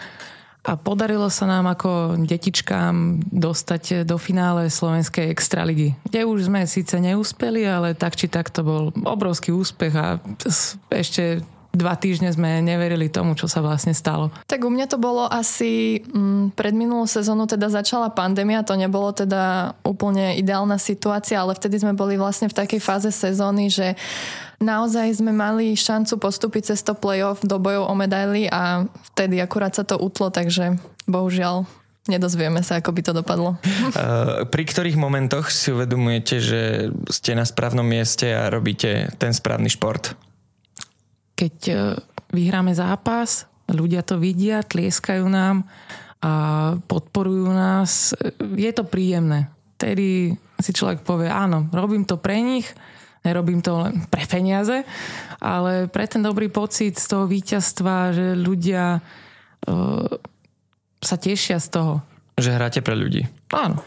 a 0.61 0.77
podarilo 0.77 1.33
sa 1.33 1.49
nám 1.49 1.73
ako 1.73 2.21
detičkám 2.21 3.25
dostať 3.33 4.05
do 4.05 4.21
finále 4.21 4.69
Slovenskej 4.69 5.33
extraligy, 5.33 5.97
kde 6.05 6.29
už 6.29 6.53
sme 6.53 6.69
síce 6.69 7.01
neúspeli, 7.01 7.65
ale 7.65 7.97
tak 7.97 8.17
či 8.17 8.29
tak 8.29 8.53
to 8.53 8.61
bol 8.61 8.83
obrovský 8.93 9.57
úspech 9.57 9.93
a 9.97 10.21
ešte 10.93 11.41
dva 11.71 11.95
týždne 11.95 12.35
sme 12.35 12.59
neverili 12.63 13.07
tomu, 13.07 13.39
čo 13.39 13.47
sa 13.47 13.63
vlastne 13.63 13.95
stalo. 13.95 14.35
Tak 14.51 14.67
u 14.67 14.71
mňa 14.71 14.87
to 14.91 14.99
bolo 14.99 15.27
asi 15.31 16.03
mm, 16.03 16.59
pred 16.59 16.75
minulú 16.75 17.07
sezónu 17.07 17.47
teda 17.47 17.71
začala 17.71 18.11
pandémia, 18.11 18.67
to 18.67 18.75
nebolo 18.75 19.15
teda 19.15 19.75
úplne 19.87 20.35
ideálna 20.39 20.77
situácia, 20.83 21.39
ale 21.39 21.55
vtedy 21.55 21.79
sme 21.79 21.95
boli 21.95 22.19
vlastne 22.19 22.51
v 22.51 22.59
takej 22.59 22.81
fáze 22.83 23.11
sezóny, 23.15 23.71
že 23.71 23.95
naozaj 24.59 25.23
sme 25.23 25.31
mali 25.31 25.79
šancu 25.79 26.19
postúpiť 26.19 26.75
cez 26.75 26.83
to 26.83 26.93
playoff 26.93 27.41
do 27.47 27.57
bojov 27.63 27.87
o 27.87 27.95
medaily 27.95 28.51
a 28.51 28.85
vtedy 29.15 29.39
akurát 29.39 29.73
sa 29.73 29.87
to 29.87 29.97
utlo, 29.97 30.29
takže 30.29 30.77
bohužiaľ 31.07 31.65
nedozvieme 32.11 32.67
sa, 32.67 32.83
ako 32.83 32.91
by 32.91 33.01
to 33.07 33.13
dopadlo. 33.15 33.51
Pri 34.55 34.65
ktorých 34.67 34.99
momentoch 34.99 35.53
si 35.55 35.71
uvedomujete, 35.71 36.37
že 36.43 36.61
ste 37.07 37.39
na 37.39 37.47
správnom 37.47 37.87
mieste 37.87 38.35
a 38.35 38.51
robíte 38.51 39.15
ten 39.23 39.31
správny 39.31 39.71
šport? 39.71 40.19
Keď 41.41 41.57
e, 41.73 41.75
vyhráme 42.37 42.77
zápas, 42.77 43.49
ľudia 43.65 44.05
to 44.05 44.21
vidia, 44.21 44.61
tlieskajú 44.61 45.25
nám 45.25 45.65
a 46.21 46.33
podporujú 46.85 47.49
nás. 47.49 48.13
Je 48.53 48.69
to 48.77 48.85
príjemné. 48.85 49.49
Tedy 49.81 50.37
si 50.61 50.71
človek 50.77 51.01
povie, 51.01 51.33
áno, 51.33 51.65
robím 51.73 52.05
to 52.05 52.21
pre 52.21 52.45
nich, 52.45 52.69
nerobím 53.25 53.65
to 53.65 53.81
len 53.81 54.05
pre 54.13 54.29
peniaze, 54.29 54.85
ale 55.41 55.89
pre 55.89 56.05
ten 56.05 56.21
dobrý 56.21 56.53
pocit 56.53 57.01
z 57.01 57.07
toho 57.09 57.25
víťazstva, 57.25 58.13
že 58.13 58.27
ľudia 58.37 59.01
uh, 59.01 60.05
sa 61.01 61.17
tešia 61.17 61.57
z 61.57 61.69
toho. 61.73 61.95
Že 62.37 62.61
hráte 62.61 62.81
pre 62.85 62.93
ľudí. 62.93 63.25
Áno. 63.57 63.81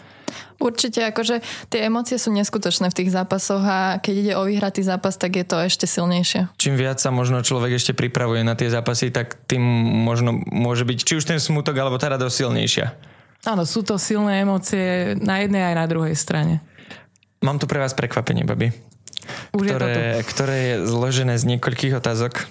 Určite, 0.61 1.03
akože 1.11 1.43
tie 1.67 1.89
emócie 1.89 2.15
sú 2.15 2.31
neskutočné 2.31 2.87
v 2.87 2.97
tých 3.03 3.09
zápasoch 3.11 3.63
a 3.63 3.99
keď 3.99 4.15
ide 4.15 4.33
o 4.39 4.47
vyhratý 4.47 4.79
zápas, 4.85 5.19
tak 5.19 5.35
je 5.35 5.45
to 5.45 5.59
ešte 5.59 5.85
silnejšie. 5.89 6.47
Čím 6.55 6.79
viac 6.79 7.03
sa 7.03 7.11
možno 7.11 7.43
človek 7.43 7.75
ešte 7.75 7.91
pripravuje 7.91 8.45
na 8.47 8.55
tie 8.55 8.71
zápasy, 8.71 9.11
tak 9.11 9.35
tým 9.49 9.61
možno 10.07 10.39
môže 10.49 10.87
byť 10.87 10.99
či 11.03 11.13
už 11.19 11.25
ten 11.27 11.39
smutok, 11.41 11.75
alebo 11.75 11.99
tá 11.99 12.13
radosť 12.13 12.35
silnejšia. 12.35 12.87
Áno, 13.43 13.67
sú 13.67 13.83
to 13.83 13.99
silné 13.99 14.47
emócie 14.47 15.19
na 15.19 15.43
jednej 15.43 15.67
aj 15.67 15.75
na 15.75 15.85
druhej 15.85 16.15
strane. 16.15 16.63
Mám 17.43 17.59
tu 17.59 17.67
pre 17.67 17.83
vás 17.83 17.91
prekvapenie, 17.91 18.47
babi. 18.47 18.71
Už 19.51 19.67
ktoré, 19.67 19.83
je 19.83 19.95
to 19.95 19.99
tu. 19.99 20.27
ktoré 20.31 20.55
je 20.55 20.75
zložené 20.87 21.35
z 21.35 21.43
niekoľkých 21.55 21.99
otázok. 21.99 22.47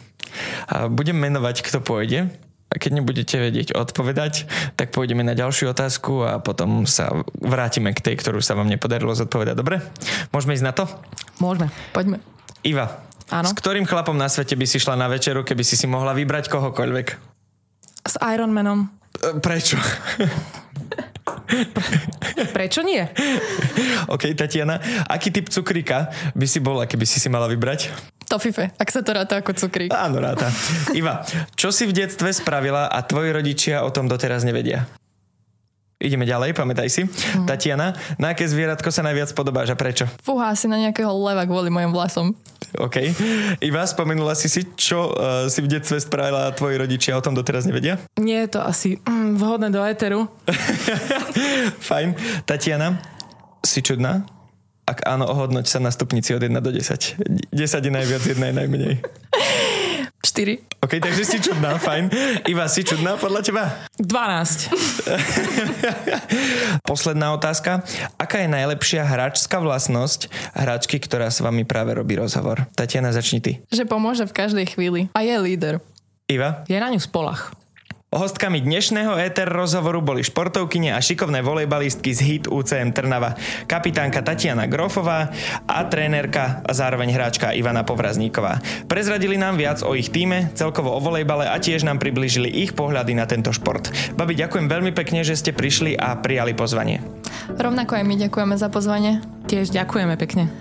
A 0.68 0.92
budem 0.92 1.16
menovať, 1.16 1.64
kto 1.64 1.80
pôjde. 1.80 2.28
A 2.72 2.80
keď 2.80 2.90
nebudete 3.04 3.36
vedieť 3.36 3.76
odpovedať, 3.76 4.48
tak 4.80 4.96
pôjdeme 4.96 5.20
na 5.20 5.36
ďalšiu 5.36 5.76
otázku 5.76 6.24
a 6.24 6.40
potom 6.40 6.88
sa 6.88 7.12
vrátime 7.36 7.92
k 7.92 8.00
tej, 8.00 8.16
ktorú 8.24 8.40
sa 8.40 8.56
vám 8.56 8.72
nepodarilo 8.72 9.12
zodpovedať. 9.12 9.54
Dobre? 9.60 9.84
Môžeme 10.32 10.56
ísť 10.56 10.64
na 10.64 10.72
to? 10.72 10.88
Môžeme. 11.36 11.68
Poďme. 11.92 12.24
Iva, 12.64 13.04
Áno. 13.28 13.52
s 13.52 13.54
ktorým 13.58 13.84
chlapom 13.84 14.16
na 14.16 14.32
svete 14.32 14.56
by 14.56 14.64
si 14.64 14.80
šla 14.80 14.96
na 14.96 15.12
večeru, 15.12 15.44
keby 15.44 15.60
si 15.60 15.76
si 15.76 15.84
mohla 15.84 16.16
vybrať 16.16 16.48
kohokoľvek? 16.48 17.06
S 18.08 18.16
Ironmanom. 18.24 18.88
E, 19.20 19.36
Prečo? 19.36 19.76
Prečo 22.56 22.80
nie? 22.82 23.02
OK, 24.14 24.32
Tatiana. 24.32 24.80
Aký 25.06 25.28
typ 25.28 25.52
cukríka 25.52 26.08
by 26.32 26.46
si 26.48 26.58
bola, 26.58 26.88
keby 26.88 27.04
si 27.04 27.20
si 27.20 27.28
mala 27.28 27.46
vybrať? 27.46 27.92
Tofife, 28.32 28.72
ak 28.80 28.88
sa 28.88 29.04
to 29.04 29.12
ráta 29.12 29.44
ako 29.44 29.52
cukrík. 29.52 29.92
Áno, 29.92 30.16
ráta. 30.16 30.48
Iva, 30.96 31.20
čo 31.52 31.68
si 31.68 31.84
v 31.84 31.92
detstve 31.92 32.32
spravila 32.32 32.88
a 32.88 33.04
tvoji 33.04 33.28
rodičia 33.28 33.84
o 33.84 33.92
tom 33.92 34.08
doteraz 34.08 34.40
nevedia? 34.40 34.88
Ideme 36.00 36.24
ďalej, 36.24 36.56
pamätaj 36.56 36.88
si. 36.88 37.04
Mhm. 37.04 37.44
Tatiana, 37.44 37.92
na 38.16 38.32
aké 38.32 38.48
zvieratko 38.48 38.88
sa 38.88 39.04
najviac 39.04 39.36
podobáš 39.36 39.70
a 39.70 39.76
prečo? 39.76 40.08
Fúha, 40.24 40.48
asi 40.48 40.64
na 40.64 40.80
nejakého 40.80 41.12
leva 41.12 41.44
kvôli 41.44 41.68
mojim 41.68 41.92
vlasom. 41.92 42.32
OK. 42.80 43.12
Iva, 43.60 43.84
spomenula 43.84 44.32
si 44.32 44.48
si, 44.48 44.64
čo 44.80 45.12
uh, 45.12 45.46
si 45.52 45.60
v 45.60 45.68
detstve 45.68 46.00
spravila 46.00 46.48
a 46.48 46.54
tvoji 46.56 46.80
rodičia 46.80 47.14
o 47.14 47.22
tom 47.22 47.36
doteraz 47.36 47.68
nevedia? 47.68 48.00
Nie 48.16 48.48
je 48.48 48.56
to 48.56 48.64
asi 48.64 48.96
mm, 49.04 49.36
vhodné 49.36 49.68
do 49.68 49.84
éteru. 49.84 50.24
Fajn. 51.92 52.16
Tatiana, 52.48 52.96
si 53.60 53.84
čudná? 53.84 54.24
Ak 54.92 55.08
áno, 55.08 55.24
ohodnoť 55.24 55.64
sa 55.64 55.80
na 55.80 55.88
stupnici 55.88 56.36
od 56.36 56.44
1 56.44 56.52
do 56.60 56.68
10. 56.68 57.48
10 57.48 57.56
je 57.56 57.92
najviac, 57.92 58.22
1 58.28 58.36
je 58.36 58.52
najmenej. 58.52 58.94
4. 60.20 60.84
OK, 60.84 60.92
takže 61.00 61.24
si 61.24 61.40
čudná, 61.40 61.80
fajn. 61.80 62.12
Iva, 62.44 62.68
si 62.68 62.84
čudná 62.84 63.16
podľa 63.16 63.40
teba? 63.40 63.64
12. 63.96 64.68
Posledná 66.92 67.32
otázka. 67.32 67.80
Aká 68.20 68.44
je 68.44 68.52
najlepšia 68.52 69.00
hráčská 69.02 69.64
vlastnosť 69.64 70.28
hráčky, 70.52 71.00
ktorá 71.00 71.32
s 71.32 71.40
vami 71.40 71.64
práve 71.64 71.96
robí 71.96 72.20
rozhovor? 72.20 72.68
Tatiana, 72.76 73.16
začni 73.16 73.40
ty. 73.40 73.64
Že 73.72 73.88
pomôže 73.88 74.28
v 74.28 74.36
každej 74.36 74.66
chvíli. 74.76 75.08
A 75.16 75.24
je 75.24 75.40
líder. 75.40 75.74
Iva? 76.28 76.68
Je 76.68 76.76
na 76.76 76.92
ňu 76.92 77.00
spolach. 77.00 77.56
Hostkami 78.12 78.60
dnešného 78.60 79.16
éter 79.16 79.48
rozhovoru 79.48 80.04
boli 80.04 80.20
športovkyne 80.20 80.92
a 80.92 81.00
šikovné 81.00 81.40
volejbalistky 81.40 82.12
z 82.12 82.20
HIT 82.20 82.44
UCM 82.44 82.92
Trnava, 82.92 83.32
kapitánka 83.64 84.20
Tatiana 84.20 84.68
Grofová 84.68 85.32
a 85.64 85.80
trénerka 85.88 86.60
a 86.60 86.76
zároveň 86.76 87.08
hráčka 87.08 87.56
Ivana 87.56 87.88
Povrazníková. 87.88 88.60
Prezradili 88.84 89.40
nám 89.40 89.56
viac 89.56 89.80
o 89.80 89.96
ich 89.96 90.12
týme, 90.12 90.52
celkovo 90.52 90.92
o 90.92 91.00
volejbale 91.00 91.48
a 91.48 91.56
tiež 91.56 91.88
nám 91.88 92.04
priblížili 92.04 92.52
ich 92.52 92.76
pohľady 92.76 93.16
na 93.16 93.24
tento 93.24 93.48
šport. 93.48 93.88
Babi, 94.12 94.36
ďakujem 94.36 94.68
veľmi 94.68 94.92
pekne, 94.92 95.24
že 95.24 95.32
ste 95.32 95.56
prišli 95.56 95.96
a 95.96 96.12
prijali 96.20 96.52
pozvanie. 96.52 97.00
Rovnako 97.56 97.96
aj 97.96 98.04
my 98.04 98.14
ďakujeme 98.28 98.60
za 98.60 98.68
pozvanie. 98.68 99.24
Tiež 99.48 99.72
ďakujeme 99.72 100.20
pekne. 100.20 100.52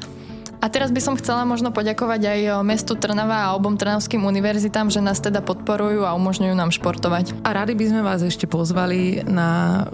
A 0.62 0.70
teraz 0.70 0.94
by 0.94 1.02
som 1.02 1.18
chcela 1.18 1.42
možno 1.42 1.74
poďakovať 1.74 2.22
aj 2.22 2.40
mestu 2.62 2.94
Trnava 2.94 3.50
a 3.50 3.58
obom 3.58 3.82
trnavským 3.82 4.22
univerzitám, 4.22 4.94
že 4.94 5.02
nás 5.02 5.18
teda 5.18 5.42
podporujú 5.42 6.06
a 6.06 6.14
umožňujú 6.14 6.54
nám 6.54 6.70
športovať. 6.70 7.34
A 7.42 7.50
rady 7.58 7.74
by 7.74 7.86
sme 7.90 8.02
vás 8.06 8.22
ešte 8.22 8.46
pozvali 8.46 9.26
na 9.26 9.90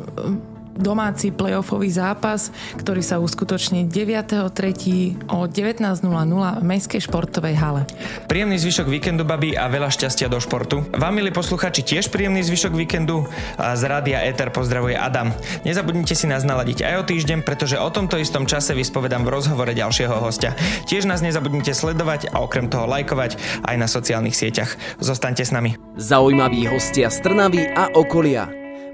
domáci 0.80 1.36
playoffový 1.36 1.92
zápas, 1.92 2.54
ktorý 2.80 3.02
sa 3.04 3.20
uskutoční 3.20 3.90
9.3. 3.90 5.28
o 5.28 5.44
19.00 5.44 6.06
v 6.62 6.64
Mestskej 6.64 7.02
športovej 7.04 7.56
hale. 7.58 7.82
Príjemný 8.30 8.62
zvyšok 8.62 8.88
víkendu, 8.88 9.26
babi, 9.28 9.58
a 9.58 9.66
veľa 9.68 9.90
šťastia 9.90 10.30
do 10.30 10.38
športu. 10.38 10.86
Vám, 10.94 11.18
milí 11.18 11.34
posluchači, 11.34 11.82
tiež 11.82 12.14
príjemný 12.14 12.46
zvyšok 12.46 12.74
víkendu. 12.78 13.26
A 13.58 13.74
z 13.74 13.84
Rádia 13.90 14.22
Eter 14.24 14.54
pozdravuje 14.54 14.94
Adam. 14.94 15.34
Nezabudnite 15.66 16.14
si 16.14 16.30
nás 16.30 16.46
naladiť 16.46 16.86
aj 16.86 16.96
o 17.02 17.04
týždeň, 17.04 17.42
pretože 17.42 17.82
o 17.82 17.90
tomto 17.90 18.22
istom 18.22 18.46
čase 18.46 18.78
vyspovedám 18.78 19.26
v 19.26 19.34
rozhovore 19.34 19.74
ďalšieho 19.74 20.16
hostia. 20.22 20.54
Tiež 20.86 21.10
nás 21.10 21.26
nezabudnite 21.26 21.74
sledovať 21.74 22.32
a 22.32 22.42
okrem 22.46 22.70
toho 22.70 22.86
lajkovať 22.86 23.42
aj 23.66 23.76
na 23.76 23.88
sociálnych 23.90 24.38
sieťach. 24.38 24.78
Zostaňte 25.02 25.44
s 25.44 25.52
nami. 25.52 25.76
Zaujímaví 25.98 26.70
hostia 26.70 27.10
z 27.10 27.18
Trnavy 27.26 27.66
a 27.74 27.90
okolia. 27.98 28.57